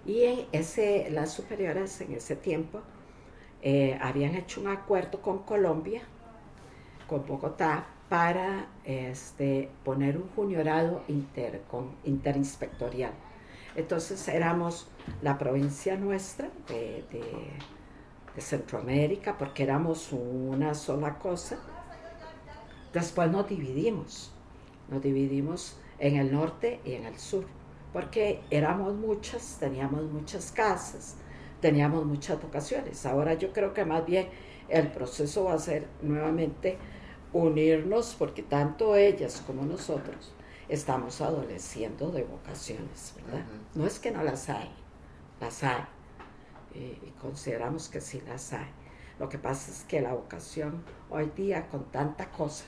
[0.07, 2.81] y en ese, las superiores en ese tiempo
[3.63, 6.03] eh, habían hecho un acuerdo con Colombia,
[7.07, 13.13] con Bogotá, para este, poner un juniorado inter, con, interinspectorial.
[13.77, 14.89] Entonces éramos
[15.23, 17.23] la provincia nuestra de, de
[18.38, 21.59] de Centroamérica, porque éramos una sola cosa.
[22.92, 24.33] Después nos dividimos,
[24.88, 27.44] nos dividimos en el norte y en el sur,
[27.92, 31.16] porque éramos muchas, teníamos muchas casas,
[31.61, 33.05] teníamos muchas vocaciones.
[33.07, 34.29] Ahora yo creo que más bien
[34.68, 36.79] el proceso va a ser nuevamente
[37.33, 40.33] unirnos, porque tanto ellas como nosotros
[40.68, 43.44] estamos adoleciendo de vocaciones, ¿verdad?
[43.75, 44.71] No es que no las hay,
[45.40, 45.85] las hay,
[46.74, 48.68] y, consideramos que sí las hay.
[49.18, 52.64] Lo que pasa es que la vocación hoy día con tanta cosa,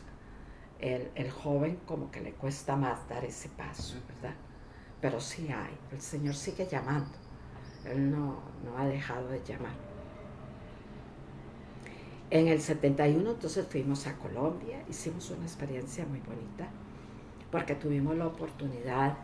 [0.80, 4.35] el, el joven como que le cuesta más dar ese paso, ¿verdad?
[5.00, 7.16] Pero sí hay, el Señor sigue llamando,
[7.85, 9.90] Él no, no ha dejado de llamar.
[12.30, 16.68] En el 71 entonces fuimos a Colombia, hicimos una experiencia muy bonita
[17.50, 19.16] porque tuvimos la oportunidad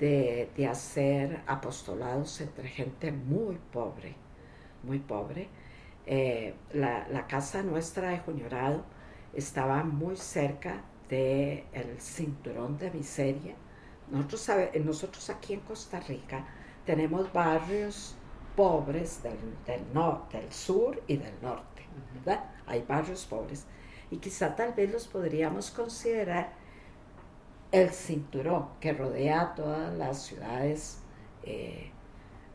[0.00, 4.16] de, hacer apostolados entre gente muy pobre,
[4.82, 5.48] muy pobre.
[6.06, 8.82] Eh, la, casa nuestra de Juniorado
[9.34, 13.54] estaba muy cerca del cinturón de miseria.
[14.10, 14.50] Nosotros,
[14.84, 16.46] nosotros aquí en Costa Rica
[16.86, 18.16] tenemos barrios
[18.56, 19.84] pobres del, del,
[20.32, 21.84] del sur y del norte,
[22.14, 22.44] ¿verdad?
[22.66, 23.66] Hay barrios pobres.
[24.10, 26.52] Y quizá tal vez los podríamos considerar
[27.72, 30.98] el cinturón que rodea todas las ciudades
[31.44, 31.90] eh,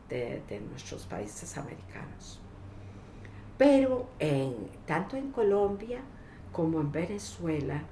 [0.08, 2.40] de, nuestros países americanos.
[3.56, 4.54] Pero en,
[4.86, 6.00] tanto en Colombia
[6.52, 7.82] como en Venezuela,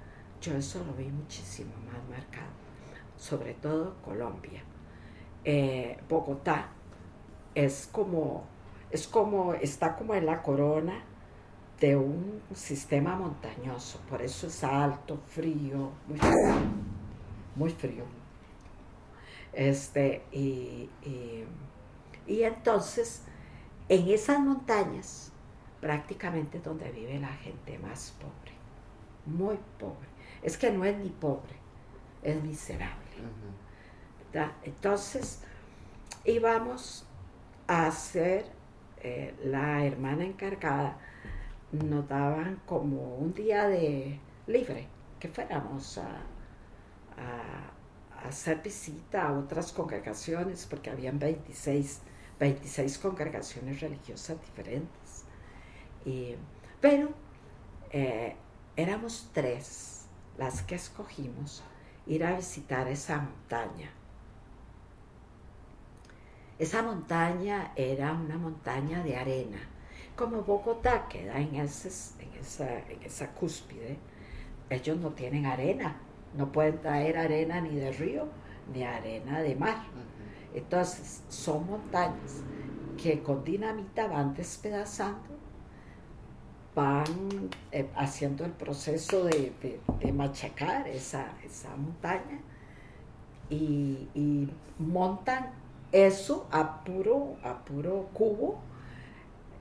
[0.41, 2.53] yo eso lo vi muchísimo más marcado,
[3.17, 4.63] sobre todo Colombia.
[5.45, 6.69] Eh, Bogotá
[7.55, 8.45] es como,
[8.91, 11.03] es como, está como en la corona
[11.81, 16.94] de un sistema montañoso, por eso es alto, frío, muy frío
[17.57, 18.05] muy frío.
[19.53, 20.90] Este, y,
[22.27, 23.23] entonces,
[23.88, 25.33] en esas montañas,
[25.81, 28.53] prácticamente donde vive la gente más pobre,
[29.27, 30.09] muy pobre.
[30.43, 31.55] Es que no es ni pobre,
[32.23, 33.05] es miserable.
[34.64, 35.43] Entonces,
[36.25, 37.07] íbamos
[37.69, 38.47] a hacer,
[38.99, 40.99] eh, la hermana encargada
[41.73, 44.88] nos daban como un día de libre,
[45.21, 46.23] que fuéramos a,
[47.18, 52.00] a, hacer visita a otras congregaciones, porque habían 26,
[52.40, 55.24] 26 congregaciones religiosas diferentes.
[56.81, 57.11] pero
[57.90, 58.35] eh,
[58.77, 60.07] éramos tres
[60.38, 61.62] las que escogimos
[62.07, 63.90] ir a visitar esa montaña.
[66.59, 69.59] Esa montaña era una montaña de arena,
[70.16, 71.88] como Bogotá queda en, ese,
[72.22, 73.98] en, esa, en esa cúspide.
[74.70, 75.96] Ellos no tienen arena,
[76.37, 78.27] no pueden traer arena ni de río
[78.73, 79.77] ni arena de mar.
[80.55, 82.42] Entonces, son montañas
[83.01, 85.35] que con dinamita van despedazando,
[86.75, 87.05] van
[87.73, 89.81] eh, haciendo el proceso de,
[90.12, 91.27] machacar esa,
[91.77, 92.40] montaña
[93.51, 95.51] y, montan
[95.92, 98.59] eso a puro, a puro cubo,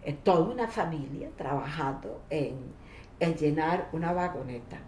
[0.03, 4.79] eh, toda una familia trabajando en llenar una vagoneta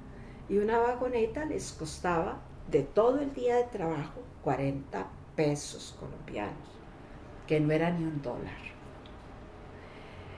[0.49, 6.69] y una vagoneta les costaba de todo el día de trabajo 40 pesos colombianos,
[7.47, 8.53] que no era ni un dólar.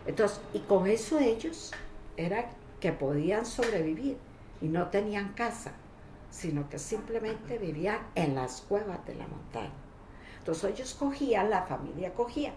[0.06, 1.74] Entonces, y con eso ellos
[2.16, 4.18] era que podían sobrevivir
[4.62, 5.74] y no tenían casa,
[6.32, 9.74] sino que simplemente vivían en las cuevas de la montaña.
[10.40, 12.54] Entonces ellos cogían, la familia cogía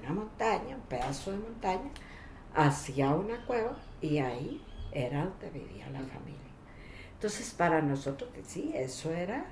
[0.00, 1.90] una montaña, un pedazo de montaña,
[2.54, 6.53] hacía una cueva y ahí era donde vivía la familia.
[7.24, 9.46] Entonces, para nosotros, sí, eso era,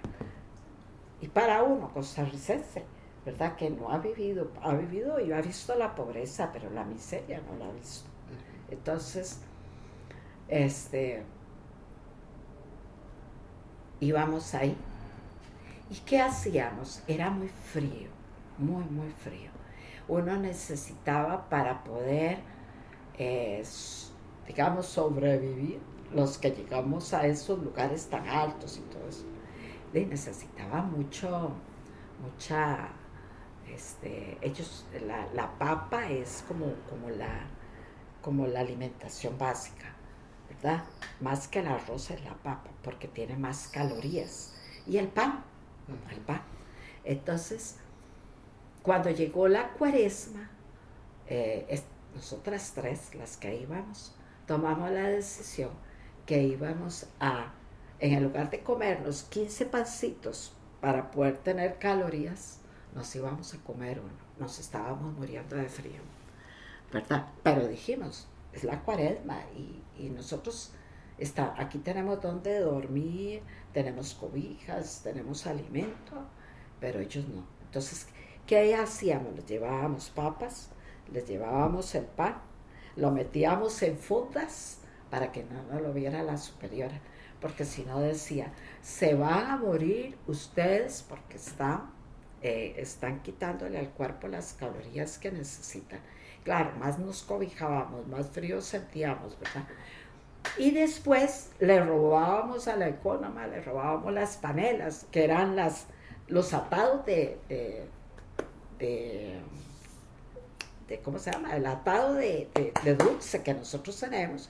[1.22, 2.84] y para uno costarricense,
[3.24, 3.56] ¿verdad?
[3.56, 7.58] Que no ha vivido, ha vivido y ha visto la pobreza, pero la miseria no
[7.58, 8.06] la ha visto.
[8.70, 9.40] Entonces,
[10.48, 11.22] este,
[14.00, 14.76] íbamos ahí.
[15.88, 17.02] ¿Y qué hacíamos?
[17.08, 18.10] Era muy frío,
[18.58, 19.50] muy, muy frío.
[20.08, 22.36] Uno necesitaba para poder,
[23.16, 23.64] eh,
[24.46, 25.80] digamos, sobrevivir,
[26.14, 29.24] los que llegamos a esos lugares tan altos y todo eso,
[29.92, 31.52] necesitaba mucho,
[32.22, 32.88] mucha,
[33.68, 34.86] este, ellos,
[35.34, 37.46] la, papa es como, como, la,
[38.20, 39.94] como la alimentación básica,
[40.48, 40.84] ¿verdad?
[41.20, 44.54] Más que el arroz es la papa, porque tiene más calorías.
[44.86, 45.44] Y el pan,
[46.10, 46.42] el pan.
[47.04, 47.76] Entonces,
[48.82, 50.50] cuando llegó la cuaresma,
[51.26, 51.82] eh,
[52.14, 54.14] nosotras tres, las que íbamos,
[54.46, 55.70] tomamos la decisión
[56.32, 57.52] que íbamos a,
[58.00, 62.58] en el lugar de comernos 15 pancitos para poder tener calorías,
[62.94, 64.24] nos íbamos a comer uno.
[64.38, 66.00] Nos estábamos muriendo de frío.
[66.90, 67.26] ¿verdad?
[67.42, 70.72] Pero dijimos, es la cuaresma y, nosotros
[71.18, 73.42] está, aquí tenemos donde dormir,
[73.74, 76.16] tenemos cobijas, tenemos alimento,
[76.80, 77.44] pero ellos no.
[77.66, 78.06] Entonces,
[78.46, 79.34] ¿qué hacíamos?
[79.36, 80.70] Les llevábamos papas,
[81.12, 82.40] les llevábamos el pan,
[82.96, 84.78] lo metíamos en fundas
[85.12, 86.98] para que no, lo viera la superiora,
[87.38, 88.50] porque si no decía,
[88.80, 91.90] se van a morir ustedes porque están,
[92.40, 96.00] eh, están quitándole al cuerpo las calorías que necesitan.
[96.44, 99.64] Claro, más nos cobijábamos, más frío sentíamos, ¿verdad?
[100.56, 105.88] Y después le robábamos a la economa, le robábamos las panelas, que eran las,
[106.26, 107.84] los atados de, de,
[108.78, 109.40] de,
[110.88, 111.54] de ¿cómo se llama?
[111.54, 114.48] El atado de, de, de dulce que nosotros tenemos.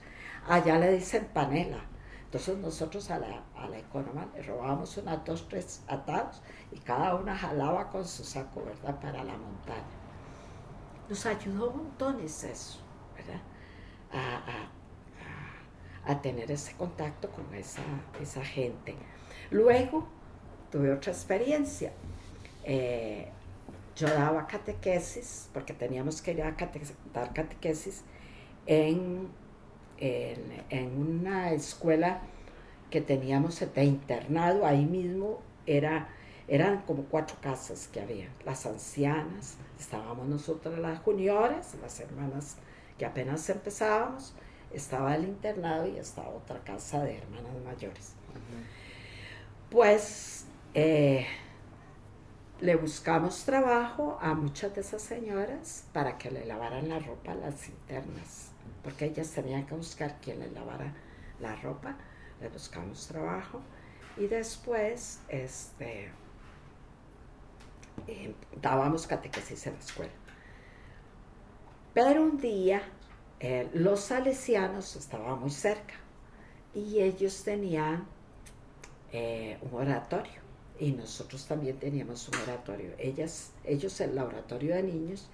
[0.48, 1.84] Allá le dicen panela.
[2.24, 6.40] Entonces nosotros a la, a la economa le robábamos unas dos, tres atados
[6.70, 8.98] y cada una jalaba con su saco, ¿verdad?
[9.00, 9.82] Para la montaña.
[11.08, 12.78] Nos ayudó montones eso,
[13.14, 13.42] ¿verdad?
[14.12, 14.36] A,
[16.06, 17.82] a, a, tener ese contacto con esa,
[18.20, 18.96] esa gente.
[19.50, 20.08] Luego
[20.70, 21.92] tuve otra experiencia.
[22.64, 23.30] Eh,
[23.94, 26.80] yo daba catequesis, porque teníamos que ir a cate
[27.12, 28.02] dar catequesis
[28.66, 29.28] en,
[29.98, 32.20] en, en, una escuela
[32.90, 36.08] que teníamos de internado, ahí mismo era,
[36.48, 42.56] eran como cuatro casas que había, las ancianas, estábamos nosotros las juniores, las hermanas
[42.98, 44.34] que apenas empezábamos,
[44.72, 48.12] estaba el internado y estaba otra casa de hermanas mayores.
[48.30, 49.70] Uh -huh.
[49.70, 51.26] Pues eh,
[52.62, 57.34] le buscamos trabajo a muchas de esas señoras para que le lavaran la ropa a
[57.34, 58.51] las internas,
[58.82, 60.92] porque ellas tenían que buscar quien les lavara
[61.40, 61.96] la ropa,
[62.40, 63.60] le buscamos trabajo
[64.16, 66.10] y después este,
[68.06, 70.12] eh, dábamos catequesis en la escuela.
[71.94, 72.82] Pero un día
[73.40, 75.94] eh, los salesianos estaban muy cerca
[76.74, 78.06] y ellos tenían
[79.12, 80.40] eh, un oratorio
[80.78, 82.92] y nosotros también teníamos un oratorio.
[82.98, 85.28] Ellas, ellos el oratorio de niños,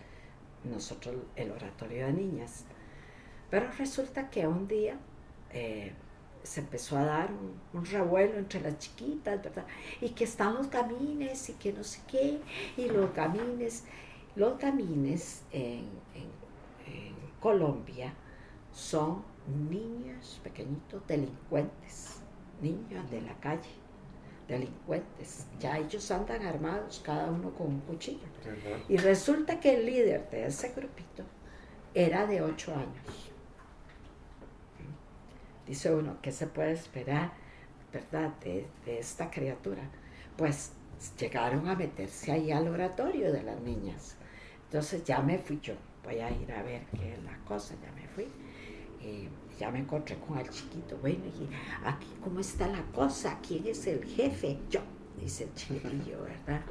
[0.64, 2.64] nosotros el oratorio de niñas.
[3.50, 4.96] Pero resulta que un día
[5.52, 5.92] eh,
[6.42, 9.66] se empezó a dar un, un, revuelo entre las chiquitas, ¿verdad?
[10.00, 12.40] Y que están los gamines y que no sé qué,
[12.76, 13.84] y los gamines.
[14.36, 16.30] Los gamines en, en,
[16.86, 18.14] en Colombia
[18.72, 19.24] son
[19.70, 22.20] niños pequeñitos delincuentes,
[22.60, 23.88] niños de la calle
[24.48, 25.46] delincuentes.
[25.60, 28.26] Ya ellos andan armados, cada uno con un cuchillo.
[28.44, 28.84] Uh -huh.
[28.88, 31.22] Y resulta que el líder de ese grupito
[31.94, 33.27] era de ocho años.
[35.68, 37.32] Dice uno, ¿qué se puede esperar,
[37.92, 39.82] verdad, de, de esta criatura?
[40.36, 40.72] Pues
[41.18, 44.16] llegaron a meterse ahí al oratorio de las niñas.
[44.64, 47.92] Entonces ya me fui yo, voy a ir a ver qué es la cosa, ya
[47.92, 48.26] me fui.
[49.00, 51.48] Y ya me encontré con el chiquito, bueno, y
[51.86, 54.80] aquí cómo está la cosa, quién es el jefe, yo,
[55.20, 56.62] dice el chiquitillo, ¿verdad?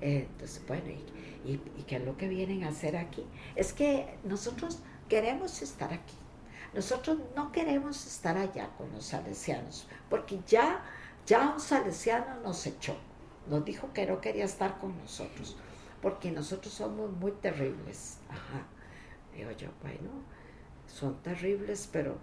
[0.00, 3.24] Eh, entonces, bueno, y, y, y, qué es lo que vienen a hacer aquí?
[3.54, 6.14] Es que nosotros queremos estar aquí,
[6.74, 10.82] nosotros no queremos estar allá con los salesianos, porque ya,
[11.26, 12.96] ya un salesiano nos echó,
[13.48, 15.56] nos dijo que no quería estar con nosotros,
[16.00, 18.18] porque nosotros somos muy terribles.
[18.28, 18.64] Ajá.
[19.34, 20.10] Digo yo, bueno,
[20.86, 22.18] son terribles, pero,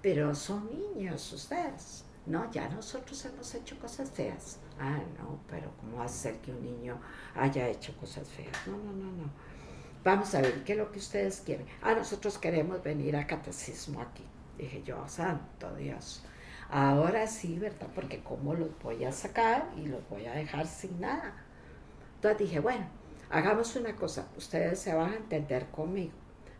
[0.00, 2.04] pero son niños ustedes.
[2.26, 4.58] No, ya nosotros hemos hecho cosas feas.
[4.80, 7.00] Ah, no, pero ¿cómo hacer que un niño
[7.34, 8.56] haya hecho cosas feas?
[8.66, 9.30] No, no, no, no.
[10.06, 11.66] Vamos a ver qué es lo que ustedes quieren.
[11.82, 14.24] Ah, nosotros queremos venir a catecismo aquí.
[14.56, 16.22] Dije yo, santo Dios.
[16.70, 17.88] Ahora sí, ¿verdad?
[17.94, 21.34] Porque ¿cómo los voy a sacar y los voy a dejar sin nada?
[22.14, 22.86] Entonces dije, bueno,
[23.30, 24.28] hagamos una cosa.
[24.36, 26.14] Ustedes se van a entender conmigo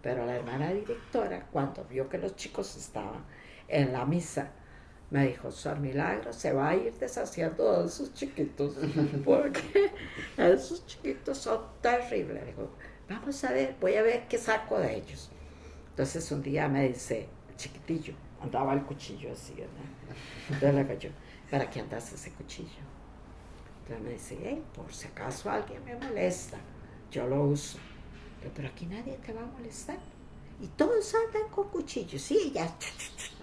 [0.07, 3.25] pero la hermana directora, cuando vio que los chicos estaban
[3.67, 4.53] en la misa,
[5.11, 8.77] me dijo, Sor Milagro se va a ir deshaciendo de esos chiquitos,
[9.25, 9.91] porque
[10.37, 12.55] esos chiquitos son terribles.
[13.09, 15.31] Vamos a ver, voy a ver qué saco de ellos.
[15.91, 19.71] Entonces un día me dice, chiquitillo, andaba el cuchillo así, ¿verdad?
[20.51, 21.11] Entonces le yo,
[21.51, 22.85] ¿para qué andas ese cuchillo?
[23.83, 26.59] Entonces me dice, hey, por si acaso alguien me molesta,
[27.11, 27.79] yo lo uso
[28.55, 29.99] pero aquí nadie te va a molestar.
[30.61, 32.67] Y todos andan con cuchillos, sí, ya,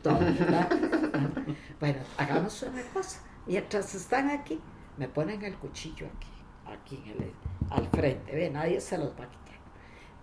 [0.01, 0.17] todo,
[1.79, 3.21] bueno, hagamos una cosa.
[3.45, 4.59] Mientras están aquí,
[4.97, 6.27] me ponen el cuchillo aquí,
[6.65, 7.31] aquí en el,
[7.69, 9.42] al frente, ve, nadie se los va a quitar.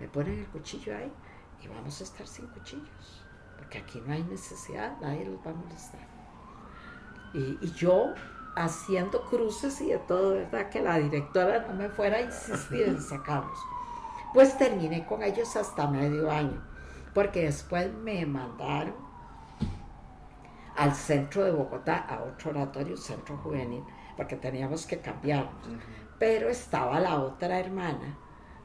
[0.00, 1.12] Me ponen el cuchillo ahí
[1.62, 3.24] y vamos a estar sin cuchillos,
[3.58, 6.08] porque aquí no hay necesidad, nadie los va a molestar.
[7.34, 8.14] Y, y yo
[8.56, 10.70] haciendo cruces y de todo, ¿verdad?
[10.70, 13.58] Que la directora no me fuera a insistir en sacarlos.
[14.32, 16.62] Pues terminé con ellos hasta medio año,
[17.14, 18.94] porque después me mandaron
[20.76, 23.84] al centro de Bogotá, a otro oratorio, centro juvenil,
[24.16, 25.68] porque teníamos que cambiarnos.
[26.18, 28.16] Pero estaba la otra hermana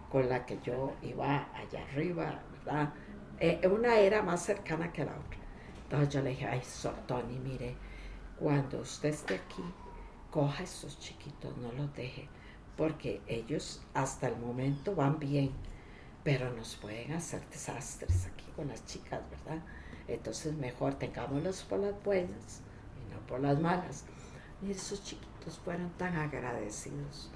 [0.09, 2.93] con la que yo iba allá arriba, ¿verdad?
[3.39, 5.39] Eh, una era más cercana que la otra.
[5.83, 6.61] Entonces yo le dije, ay,
[7.05, 7.75] Tony, mire,
[8.39, 9.63] cuando usted esté aquí,
[10.31, 12.27] coja a esos chiquitos, no los deje,
[12.75, 15.51] porque ellos hasta el momento van bien,
[16.23, 19.63] pero nos pueden hacer desastres aquí con las chicas, ¿verdad?
[20.07, 22.61] Entonces mejor tengámoslos por las buenas
[22.99, 24.05] y no por las malas.
[24.61, 27.29] Y esos chiquitos fueron tan agradecidos,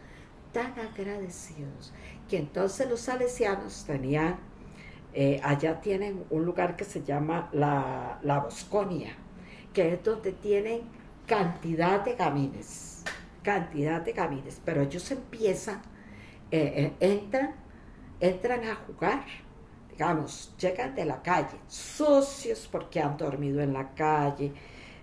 [0.52, 1.93] tan agradecidos,
[2.28, 4.39] que entonces los salesianos tenían,
[5.14, 9.16] eh, allá tienen un lugar que se llama la, la Bosconia,
[9.74, 10.82] que es donde tienen
[11.26, 13.04] cantidad de gamines,
[13.43, 15.82] cantidad de gamines, pero ellos empiezan,
[16.52, 17.56] eh, eh, entran,
[18.20, 19.24] entran a jugar
[19.91, 24.54] digamos, llegan de la calle, sucios porque han dormido en la calle,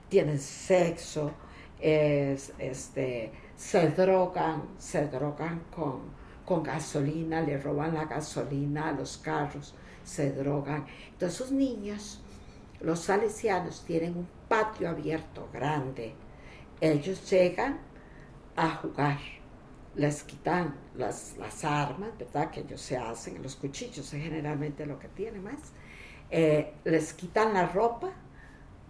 [0.08, 1.34] tienen sexo,
[1.78, 6.00] este, se drogan, se drogan con,
[6.44, 10.86] con gasolina, le roban la gasolina a los carros, se drogan.
[11.12, 12.20] Entonces esos niños,
[12.80, 16.14] los salesianos, tienen un patio abierto grande.
[16.80, 17.78] Ellos llegan
[18.54, 19.18] a jugar
[19.96, 22.50] les quitan las, las, armas, ¿verdad?
[22.50, 25.72] Que ellos se hacen, los cuchillos es generalmente lo que tienen más.
[26.30, 28.10] Eh, les quitan la ropa,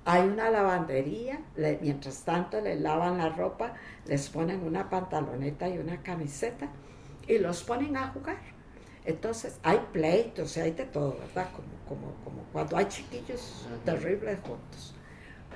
[0.08, 1.40] hay una lavandería,
[1.80, 3.74] mientras tanto les lavan la ropa,
[4.06, 6.68] les ponen una pantaloneta y una camiseta
[7.26, 8.38] y los ponen a jugar.
[9.04, 11.48] Entonces hay pleitos, hay de todo, ¿verdad?
[11.88, 12.12] Como,
[12.52, 14.94] cuando hay chiquillos terribles juntos.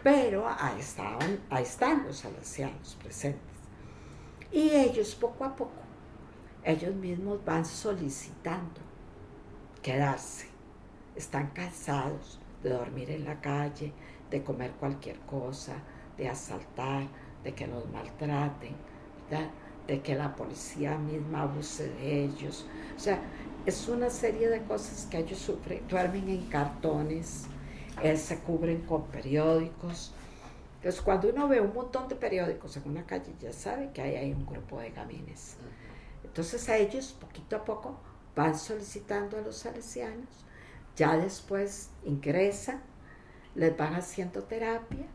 [0.03, 3.55] Pero ahí, estaban, están los salesianos presentes.
[4.51, 5.81] Y ellos poco a poco,
[6.65, 8.81] ellos mismos van solicitando
[9.81, 10.49] quedarse.
[11.15, 13.93] Están cansados de dormir en la calle,
[14.31, 15.75] de comer cualquier cosa,
[16.17, 17.07] de asaltar,
[17.45, 18.75] de que los maltraten,
[19.87, 22.67] de que la policía misma abuse de ellos.
[22.97, 23.21] O sea,
[23.67, 25.87] es una serie de cosas que ellos sufren.
[25.89, 27.45] Duermen en cartones,
[28.03, 30.13] eh, se cubren con periódicos,
[30.81, 34.17] entonces, cuando uno ve un montón de periódicos en una calle, ya sabe que ahí
[34.17, 35.57] hay un grupo de gamines.
[36.25, 37.99] Entonces, a ellos, poquito a poco,
[38.35, 40.47] van solicitando a los salesianos,
[40.97, 42.81] ya después ingresan,
[43.55, 45.07] les van haciendo terapia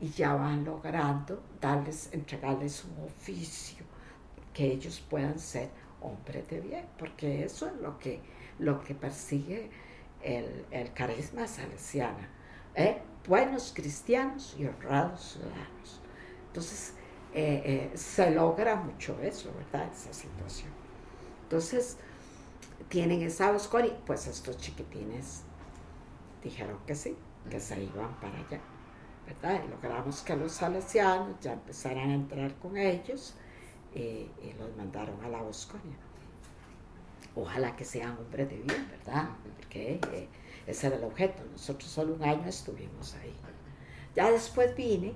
[0.00, 3.84] y ya van logrando darles, entregarles un oficio
[4.52, 5.68] que ellos puedan ser
[6.00, 8.20] hombres de bien, porque eso es lo que,
[8.58, 9.70] lo que persigue
[10.22, 12.18] el, carisma salesiano.
[12.74, 13.00] ¿eh?
[13.26, 16.00] buenos cristianos y honrados ciudadanos.
[16.48, 16.94] Entonces,
[17.32, 19.90] eh, eh, se logra mucho eso, ¿verdad?
[19.92, 20.70] Esa situación.
[21.42, 21.96] Entonces,
[22.88, 25.42] tienen esa y pues estos chiquitines
[26.42, 27.16] dijeron que sí,
[27.50, 28.60] que se iban para allá,
[29.26, 29.62] ¿verdad?
[29.64, 33.34] Y logramos que los salesianos ya empezaran a entrar con ellos
[33.94, 34.28] y,
[34.58, 35.96] los mandaron a la Bosconia.
[37.36, 39.28] Ojalá que sean hombres de bien, ¿verdad?
[39.56, 40.28] Porque eh,
[40.66, 41.42] ese era el objeto.
[41.50, 43.34] Nosotros solo un año estuvimos ahí.
[44.14, 45.14] Ya después vine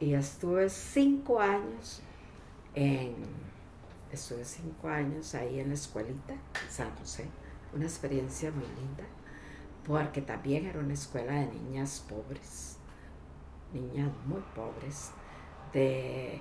[0.00, 2.00] y estuve cinco años
[2.74, 3.14] en,
[4.10, 7.26] estuve cinco años ahí en la escuelita, en San José.
[7.74, 9.04] Una experiencia muy linda,
[9.86, 12.78] porque también era una escuela de niñas pobres,
[13.72, 15.10] niñas muy pobres,
[15.72, 16.40] de,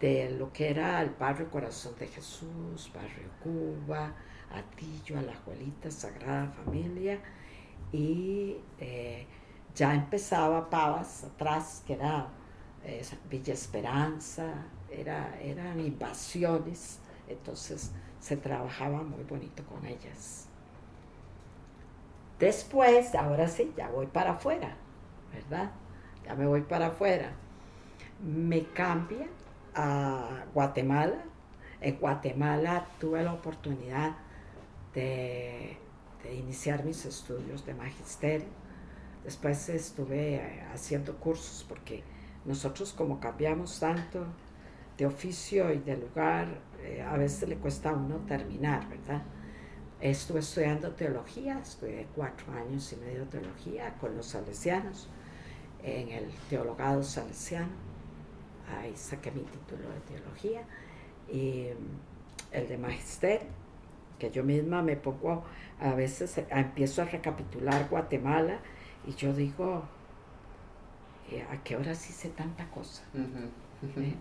[0.00, 4.14] de lo que era el barrio Corazón de Jesús, barrio Cuba,
[4.50, 7.20] Atillo, a la Juelita, Sagrada Familia,
[7.92, 9.26] y eh,
[9.74, 12.28] ya empezaba Pavas atrás, que era
[12.84, 20.48] eh, Villa Esperanza, era, eran invasiones, entonces se trabajaba muy bonito con ellas.
[22.42, 24.74] Después, ahora sí, ya voy para afuera,
[25.32, 25.70] ¿verdad?
[26.24, 27.30] Ya me voy para afuera.
[28.20, 29.28] Me cambia
[29.76, 31.22] a Guatemala.
[31.80, 34.16] En Guatemala tuve la oportunidad
[34.92, 35.78] de,
[36.36, 38.48] iniciar mis estudios de magisterio.
[39.22, 42.02] Después estuve eh, haciendo cursos porque
[42.44, 44.26] nosotros como cambiamos tanto
[44.98, 46.48] de oficio y de lugar,
[46.80, 49.22] eh, a veces le cuesta a uno terminar, ¿verdad?
[50.02, 55.08] Estuve estudiando teología, estudié cuatro años y medio teología con los salesianos
[55.82, 57.70] en el teologado salesiano.
[58.76, 60.62] Ahí saqué mi título de teología
[61.30, 63.62] y mm, el de magisterio
[64.22, 65.42] que yo misma me pongo,
[65.80, 68.58] a veces empiezo a recapitular Guatemala
[69.04, 69.82] y yo digo,
[71.28, 73.02] eh, ¿a qué hora hice tanta cosa?
[73.96, 74.14] ¿Eh?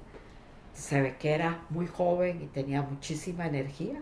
[0.74, 4.02] Se ve que era muy joven y tenía muchísima energía,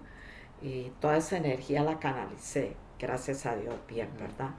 [0.61, 4.51] y toda esa energía la canalicé, gracias a Dios, bien, ¿verdad?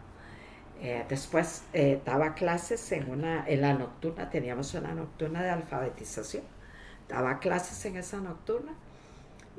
[0.82, 6.42] Eh, después eh, daba clases en una, en la nocturna, teníamos una nocturna de alfabetización,
[7.06, 8.72] daba clases en esa nocturna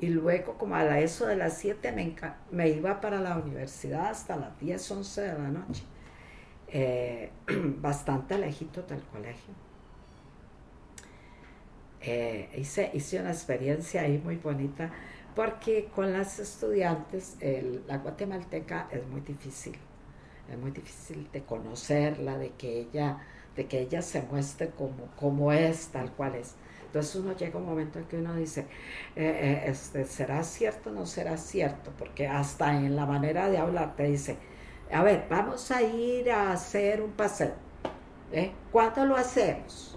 [0.00, 2.16] y luego como a la, eso de las 7 me,
[2.50, 5.84] me, iba para la universidad hasta las 10, 11 de la noche,
[6.66, 9.54] eh, bastante lejito del colegio.
[12.56, 14.90] hice, hice una experiencia ahí muy bonita
[15.34, 17.36] porque con las estudiantes
[17.86, 19.78] la guatemalteca es muy difícil
[20.52, 23.18] es muy difícil de conocerla, de que ella,
[23.56, 26.54] de que ella se muestre como, como es, tal cual es.
[26.86, 28.66] Entonces uno llega un momento en que uno dice,
[29.16, 31.90] eh, eh, este, ¿será cierto o no será cierto?
[31.98, 34.36] Porque hasta en la manera de hablar te dice,
[34.92, 37.54] a ver, vamos a ir a hacer un paseo.
[38.32, 38.52] ¿eh?
[38.70, 39.88] ¿Cuándo lo hacemos?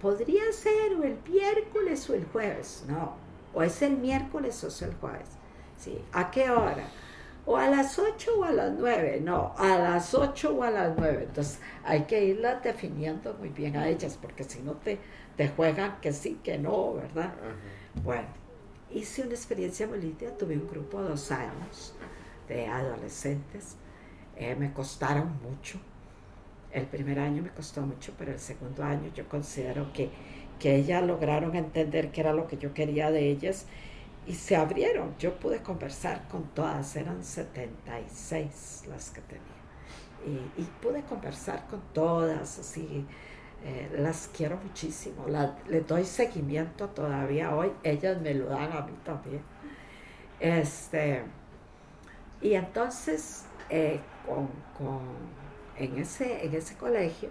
[0.00, 2.84] podría ser o el miércoles o el jueves.
[2.86, 3.16] No,
[3.54, 5.28] o es el miércoles o es el jueves.
[5.78, 5.98] ¿Sí?
[6.12, 6.86] ¿A qué hora?
[7.46, 10.96] o a las 8 o a las 9, no, a las 8 o a las
[10.96, 11.24] 9.
[11.24, 14.98] Entonces hay que irlas definiendo muy bien a ellas, porque si no te,
[15.36, 17.34] te juegan que sí, que no, ¿verdad?
[18.02, 18.28] Bueno,
[18.90, 21.94] hice una experiencia muy linda, tuve un grupo de dos años
[22.48, 23.76] de adolescentes,
[24.36, 25.78] eh, me costaron mucho.
[26.72, 30.10] El primer año me costó mucho, pero el segundo año yo considero que,
[30.58, 33.66] que ellas lograron entender qué era lo que yo quería de ellas
[34.26, 35.14] y se abrieron.
[35.18, 40.44] Yo pude conversar con todas, eran 76 las que tenía.
[40.56, 43.06] Y, pude conversar con todas, así,
[43.64, 48.82] eh, las quiero muchísimo, la, les doy seguimiento todavía hoy, ellas me lo dan a
[48.82, 49.42] mí también.
[50.40, 51.24] Este,
[52.40, 54.48] y entonces, eh, con,
[55.76, 57.28] en, ese, en ese colegio,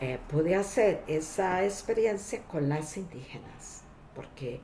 [0.00, 3.82] eh, pude hacer esa experiencia con las indígenas,
[4.14, 4.60] porque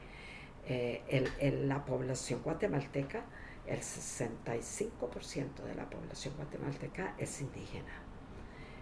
[0.67, 3.25] eh, la población guatemalteca,
[3.67, 7.93] el 65% de la población guatemalteca es indígena.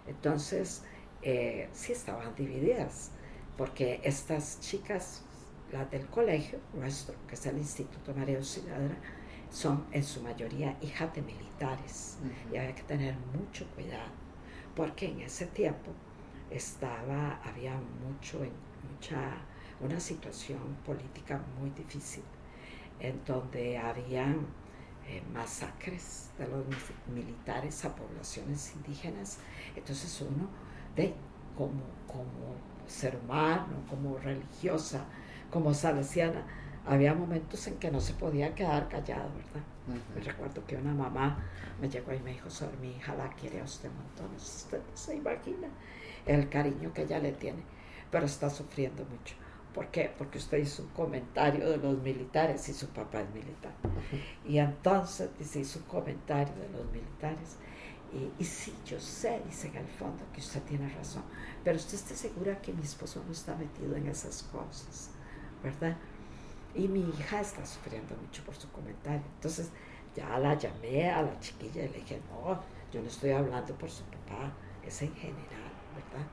[0.05, 0.83] Entonces,
[1.23, 3.09] eh, sí estaban divididas,
[3.57, 5.23] porque estas chicas,
[5.71, 8.97] las del colegio nuestro, que es el Instituto María Auxiliadora,
[9.49, 12.17] son en su mayoría hijas de militares
[12.51, 14.11] y había que tener mucho cuidado,
[14.75, 15.91] porque en ese tiempo
[16.53, 17.73] estaba, había
[18.05, 18.39] mucho,
[18.91, 19.37] mucha
[19.79, 22.23] una situación política muy difícil,
[22.99, 24.45] en donde habían
[25.07, 26.63] eh, masacres de los
[27.13, 29.39] militares a poblaciones indígenas.
[29.75, 30.47] Entonces uno,
[30.95, 31.13] de,
[31.57, 32.55] como, como
[32.87, 35.05] ser humano, como religiosa,
[35.51, 36.45] como salesiana,
[36.85, 39.63] había momentos en que no se podía quedar callado, ¿verdad?
[40.15, 41.43] Me recuerdo que una mamá
[41.81, 44.97] me llegó y me dijo, sobre mi hija la quiere a usted montones, usted no
[44.97, 45.67] se imagina
[46.25, 47.63] el cariño que ella le tiene,
[48.09, 49.35] pero está sufriendo mucho.
[49.73, 50.13] ¿Por qué?
[50.15, 53.73] Porque usted hizo un comentario de los militares y su papá es militar.
[54.45, 57.57] Y entonces dice, hizo un comentario de los militares.
[58.37, 61.23] Y, sí, yo sé, dice en el fondo que usted tiene razón,
[61.63, 65.09] pero usted está segura que mi esposo no está metido en esas cosas,
[65.63, 65.97] ¿verdad?
[66.75, 69.21] Y mi hija está sufriendo mucho por su comentario.
[69.35, 69.69] Entonces
[70.15, 72.59] ya la llamé a la chiquilla y le dije, no,
[72.91, 74.51] yo no estoy hablando por su papá,
[74.85, 76.27] es en general, ¿verdad?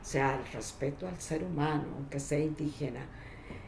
[0.00, 3.06] O sea, el respeto al ser humano, aunque sea indígena.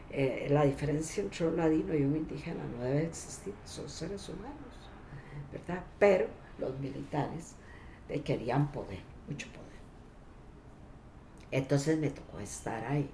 [0.09, 4.89] Eh, la diferencia entre un ladino y un indígena no debe existir, son seres humanos,
[5.53, 5.83] ¿verdad?
[5.99, 6.27] Pero
[6.59, 7.55] los militares
[8.09, 8.99] eh, querían poder,
[9.29, 9.61] mucho poder.
[11.51, 13.09] Entonces me tocó estar ahí,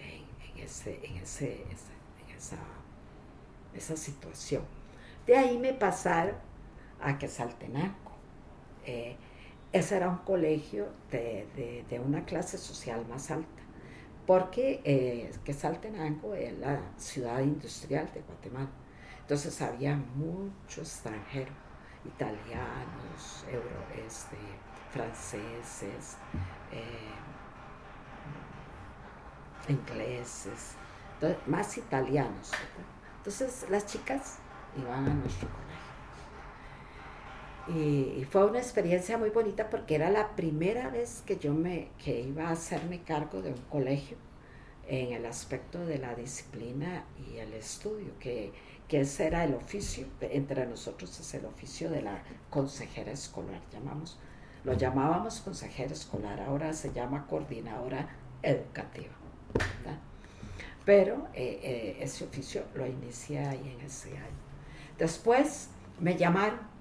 [0.00, 1.64] en, ese, en, ese,
[2.42, 2.56] esa,
[3.74, 4.62] esa, situación.
[5.26, 6.34] De ahí me pasaron
[7.00, 8.12] a Quesaltenango.
[8.84, 9.16] Eh,
[9.72, 13.62] ese era un colegio de, una clase social más alta,
[14.26, 18.70] porque eh, Quesaltenango es la ciudad industrial de Guatemala.
[19.20, 21.54] Entonces había muchos extranjeros,
[22.04, 24.36] italianos, euro, este,
[24.90, 26.18] franceses,
[26.72, 27.12] eh,
[29.68, 30.76] ingleses,
[31.46, 32.52] más italianos.
[33.18, 34.38] Entonces las chicas
[34.76, 35.72] iban a nuestro colegio.
[37.68, 42.20] Y, fue una experiencia muy bonita porque era la primera vez que yo me que
[42.20, 44.16] iba a hacerme cargo de un colegio
[44.88, 48.52] en el aspecto de la disciplina y el estudio, que,
[48.88, 54.18] que ese era el oficio, entre nosotros es el oficio de la consejera escolar, llamamos,
[54.64, 58.08] lo llamábamos consejera escolar, ahora se llama coordinadora
[58.42, 59.12] educativa.
[60.84, 64.42] Pero eh, eh, ese oficio lo inicié ahí en ese año.
[64.98, 65.68] Después
[66.00, 66.72] me llamaron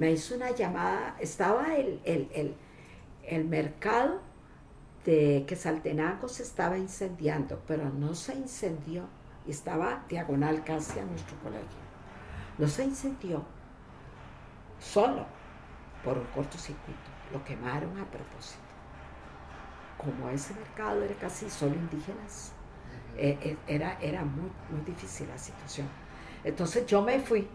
[0.00, 4.22] me hizo una llamada, estaba el, el, mercado
[5.04, 9.04] de que Saltenango se estaba incendiando, pero no se incendió
[9.46, 11.80] estaba diagonal casi a nuestro colegio.
[12.56, 13.42] No se incendió
[14.78, 15.26] solo
[16.02, 18.60] por un cortocircuito, lo quemaron a propósito.
[19.98, 22.52] Como ese mercado era casi solo indígenas,
[23.16, 25.88] eh, eh, era, era muy, muy difícil la situación.
[26.44, 27.46] Entonces yo me fui,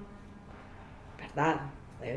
[1.18, 1.62] ¿verdad?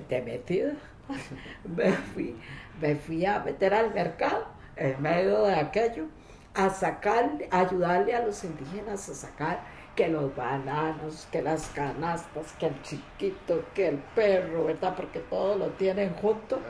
[0.09, 0.75] De, metida,
[1.77, 2.37] me fui,
[2.81, 6.07] me fui a meter al mercado en medio de aquello,
[6.55, 9.61] a sacar, a ayudarle a los indígenas a sacar
[9.97, 14.95] que los bananos, que las canastas, que el chiquito, que el perro, ¿verdad?
[14.95, 16.61] Porque todo lo tienen junto.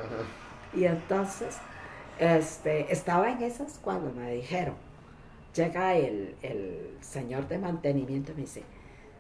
[0.73, 1.59] Y entonces,
[2.19, 4.77] este, estaba en esas cuando me dijeron,
[5.59, 8.63] llega el, señor de mantenimiento y me dice,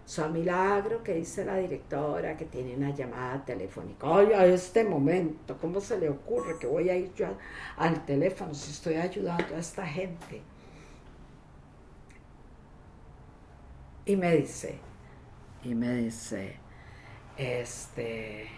[0.04, 4.06] son milagro que dice la directora que tiene una llamada telefónica.
[4.06, 7.26] Ay, a este momento, ¿cómo se le ocurre que voy a ir yo
[7.76, 10.42] al teléfono si estoy ayudando a esta gente?
[14.06, 14.78] Y me dice,
[15.64, 16.56] y me dice,
[17.36, 18.48] este,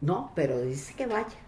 [0.00, 1.38] no, pero dice que vaya.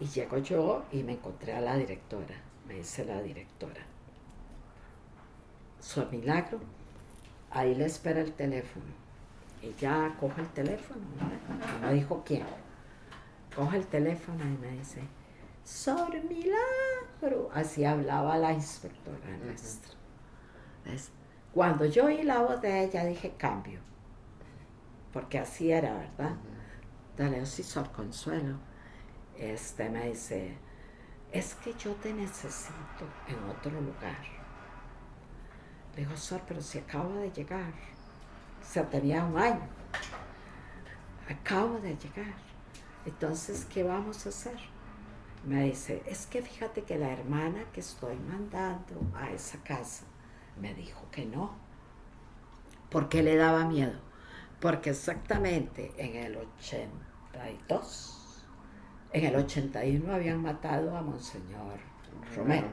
[0.00, 2.34] Y llego yo y me encontré a la directora,
[2.68, 3.80] me dice la directora.
[5.80, 6.60] Su milagro
[7.50, 8.86] ahí le espera el teléfono.
[9.62, 11.86] Y ya coge el teléfono, ¿no?
[11.86, 12.44] no dijo quién.
[13.56, 15.02] Coge el teléfono y me dice,
[15.64, 17.50] Sor Milagro.
[17.52, 19.94] Así hablaba la inspectora nuestra.
[21.52, 23.80] Cuando yo oí la voz de ella dije cambio.
[25.12, 26.36] Porque así era, ¿verdad?
[27.16, 28.56] Dale, sí, Sor Consuelo.
[29.36, 30.56] Este me dice,
[31.32, 34.38] es que yo te necesito en otro lugar
[35.98, 37.72] le digo, Sor, pero si acabo de llegar.
[38.62, 39.66] O sea, tenía un año.
[41.28, 42.34] Acabo de llegar.
[43.04, 44.56] Entonces, ¿qué vamos a hacer?
[45.44, 50.04] Me dice, es que fíjate que la hermana que estoy mandando a esa casa
[50.60, 51.50] me dijo que no.
[52.90, 53.98] ¿Por qué le daba miedo?
[54.60, 58.17] Porque exactamente en el 82,
[59.12, 61.78] en el 81 habían matado a Monseñor
[62.34, 62.68] Romero,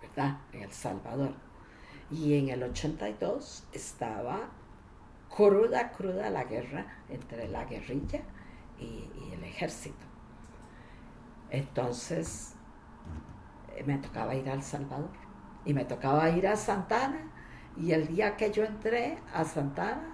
[0.00, 0.38] ¿verdad?
[0.52, 1.34] En El Salvador.
[2.10, 4.50] Y en el 82 estaba
[5.34, 8.20] cruda, cruda la guerra entre la guerrilla
[8.78, 10.04] y, el ejército.
[11.50, 12.54] Entonces
[13.74, 15.10] eh, me tocaba ir a El Salvador
[15.64, 17.30] y me tocaba ir a Santana
[17.76, 20.11] y el día que yo entré a Santana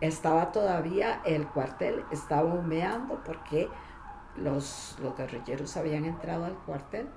[0.00, 3.68] estaba todavía el cuartel, estaba humeando porque
[4.36, 7.08] los, los guerrilleros habían entrado al cuartel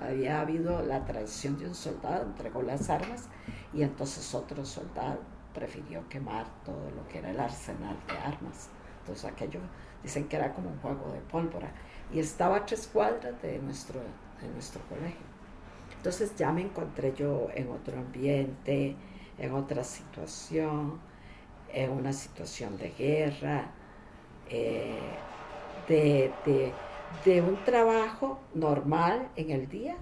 [0.00, 3.28] había habido la traición de un soldado, entregó las armas
[3.72, 5.18] y entonces otro soldado
[5.52, 8.68] prefirió quemar todo lo que era el arsenal de armas.
[9.00, 9.60] Entonces aquello
[10.02, 11.72] dicen que era como un juego de pólvora
[12.12, 14.00] y estaba a tres cuadras de nuestro,
[14.40, 15.26] de nuestro colegio.
[15.96, 18.94] Entonces ya me encontré yo en otro ambiente,
[19.36, 21.00] en otra situación,
[21.72, 23.70] en una situación de guerra,
[24.48, 24.98] eh,
[25.88, 26.32] de
[27.24, 29.96] de un trabajo normal en el día,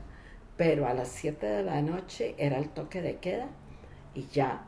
[0.56, 3.48] pero a las 7 de la noche era el toque de queda
[4.14, 4.64] y ya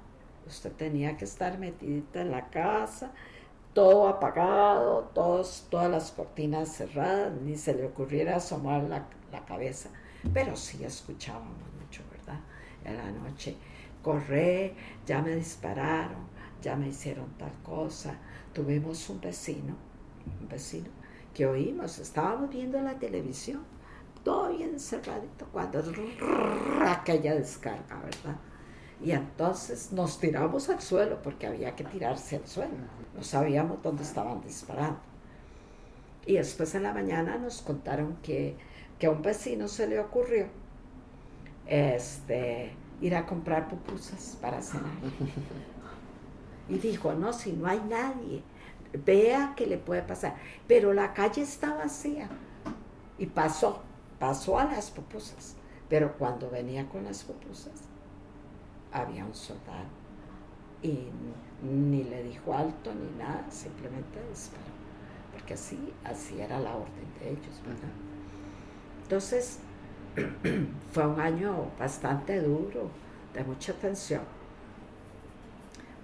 [0.47, 3.13] usted tenía que estar metidita en la casa,
[3.75, 9.91] todo apagado, todos, todas las cortinas cerradas, ni se le ocurriera asomar la, la cabeza,
[10.33, 12.41] pero sí escuchábamos mucho, ¿verdad?
[12.85, 13.57] En la noche,
[14.03, 14.75] corré,
[15.07, 16.27] ya me dispararon,
[16.63, 18.17] ya me hicieron tal cosa,
[18.53, 19.77] tuvimos un vecino,
[20.41, 20.89] un vecino
[21.35, 23.63] que oímos, estábamos viendo la televisión,
[24.25, 25.83] todo bien cerradito, cuando
[26.87, 28.37] aquella descarga, ¿verdad?
[29.01, 32.75] Y entonces nos tiramos al suelo porque había que tirarse al suelo,
[33.15, 34.99] no sabíamos dónde estaban disparando.
[36.27, 38.57] Y después en la mañana nos contaron que,
[38.99, 40.49] que a un vecino se le ocurrió
[41.67, 44.91] este, ir a comprar pupusas para cenar.
[46.69, 48.43] Y dijo, no, si no hay nadie,
[48.93, 50.37] vea que le puede pasar.
[50.67, 52.29] Pero la calle está vacía
[53.19, 53.83] y pasó,
[54.19, 55.55] pasó a las pupusas.
[55.89, 57.73] Pero cuando venía con las pupusas,
[58.93, 59.87] había un soldado
[60.83, 61.09] y
[61.63, 64.63] ni le dijo alto ni nada, simplemente disparó.
[65.33, 67.89] Porque así, así era la orden de ellos, ¿verdad?
[69.03, 69.61] Entonces,
[70.93, 72.91] fue un año bastante duro,
[73.33, 74.38] de mucha tensión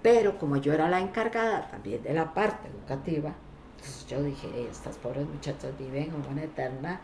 [0.05, 3.33] pero como yo era la encargada también de la parte educativa,
[3.71, 7.01] entonces yo dije, estas pobres muchachas viven en una eterna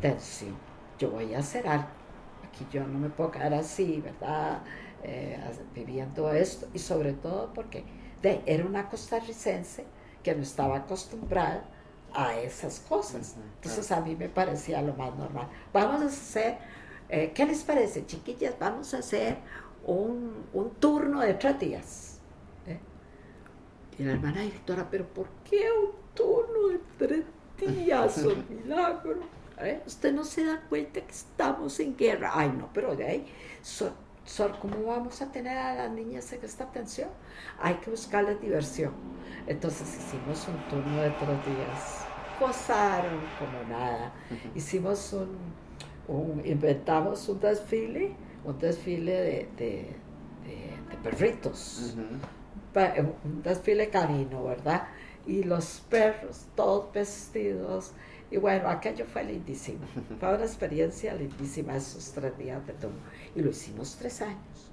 [0.00, 0.56] tensión.
[0.98, 1.88] Yo voy a hacer algo.
[2.42, 4.62] Aquí yo no me puedo quedar así, ¿verdad?
[5.02, 5.38] Eh,
[5.74, 6.66] viviendo esto.
[6.72, 7.84] Y sobre todo porque
[8.22, 9.84] era una costarricense
[10.22, 11.62] que no estaba acostumbrada
[12.14, 13.36] a esas cosas.
[13.56, 15.46] Entonces a mí me parecía lo más normal.
[15.74, 16.56] Vamos a hacer
[17.10, 18.54] eh, ¿qué les parece, chiquillas?
[18.58, 19.36] Vamos a hacer
[19.84, 22.09] un, un turno de tres días.
[23.98, 27.24] Y la hermana directora, pero ¿por qué un turno de tres
[27.58, 28.18] días?
[28.24, 29.18] Un milagro.
[29.58, 29.82] ¿Eh?
[29.86, 32.30] Usted no se da cuenta que estamos en guerra.
[32.34, 33.26] Ay, no, pero de ahí,
[33.60, 33.92] so-
[34.24, 37.10] so- ¿cómo vamos a tener a las niñas en esta tensión?
[37.60, 38.92] Hay que buscarles diversión.
[39.46, 42.04] Entonces hicimos un turno de tres días.
[42.40, 44.12] Gozaron como nada.
[44.54, 45.36] Hicimos un,
[46.08, 48.14] un- inventamos un desfile,
[48.46, 49.96] un desfile de, de-
[50.46, 52.28] de- de perritos pa-
[52.74, 54.88] un desfile canino, ¿verdad?
[55.26, 57.92] Y los perros todos vestidos.
[58.30, 59.80] Y bueno, aquello fue lindísimo.
[60.20, 63.00] Fue una experiencia lindísima esos tres días de turno.
[63.34, 64.70] Y lo hicimos tres años.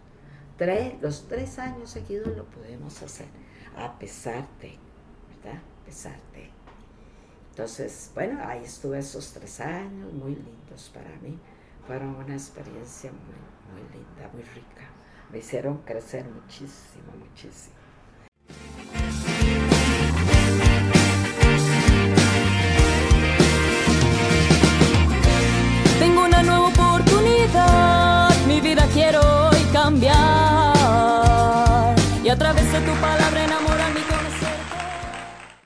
[0.57, 3.27] Tres, los tres años seguidos lo pudimos hacer,
[3.75, 4.75] a pesar de,
[5.29, 5.61] ¿verdad?
[5.61, 6.49] A pesar de.
[7.51, 11.39] Entonces, bueno, ahí estuve esos tres años, muy lindos para mí.
[11.85, 14.89] Fueron una experiencia muy, muy linda, muy rica.
[15.31, 17.76] Me hicieron crecer muchísimo, muchísimo.
[25.99, 30.15] Tengo una nueva oportunidad, mi vida quiero hoy cambiar.
[32.23, 33.47] Y a través de tu palabra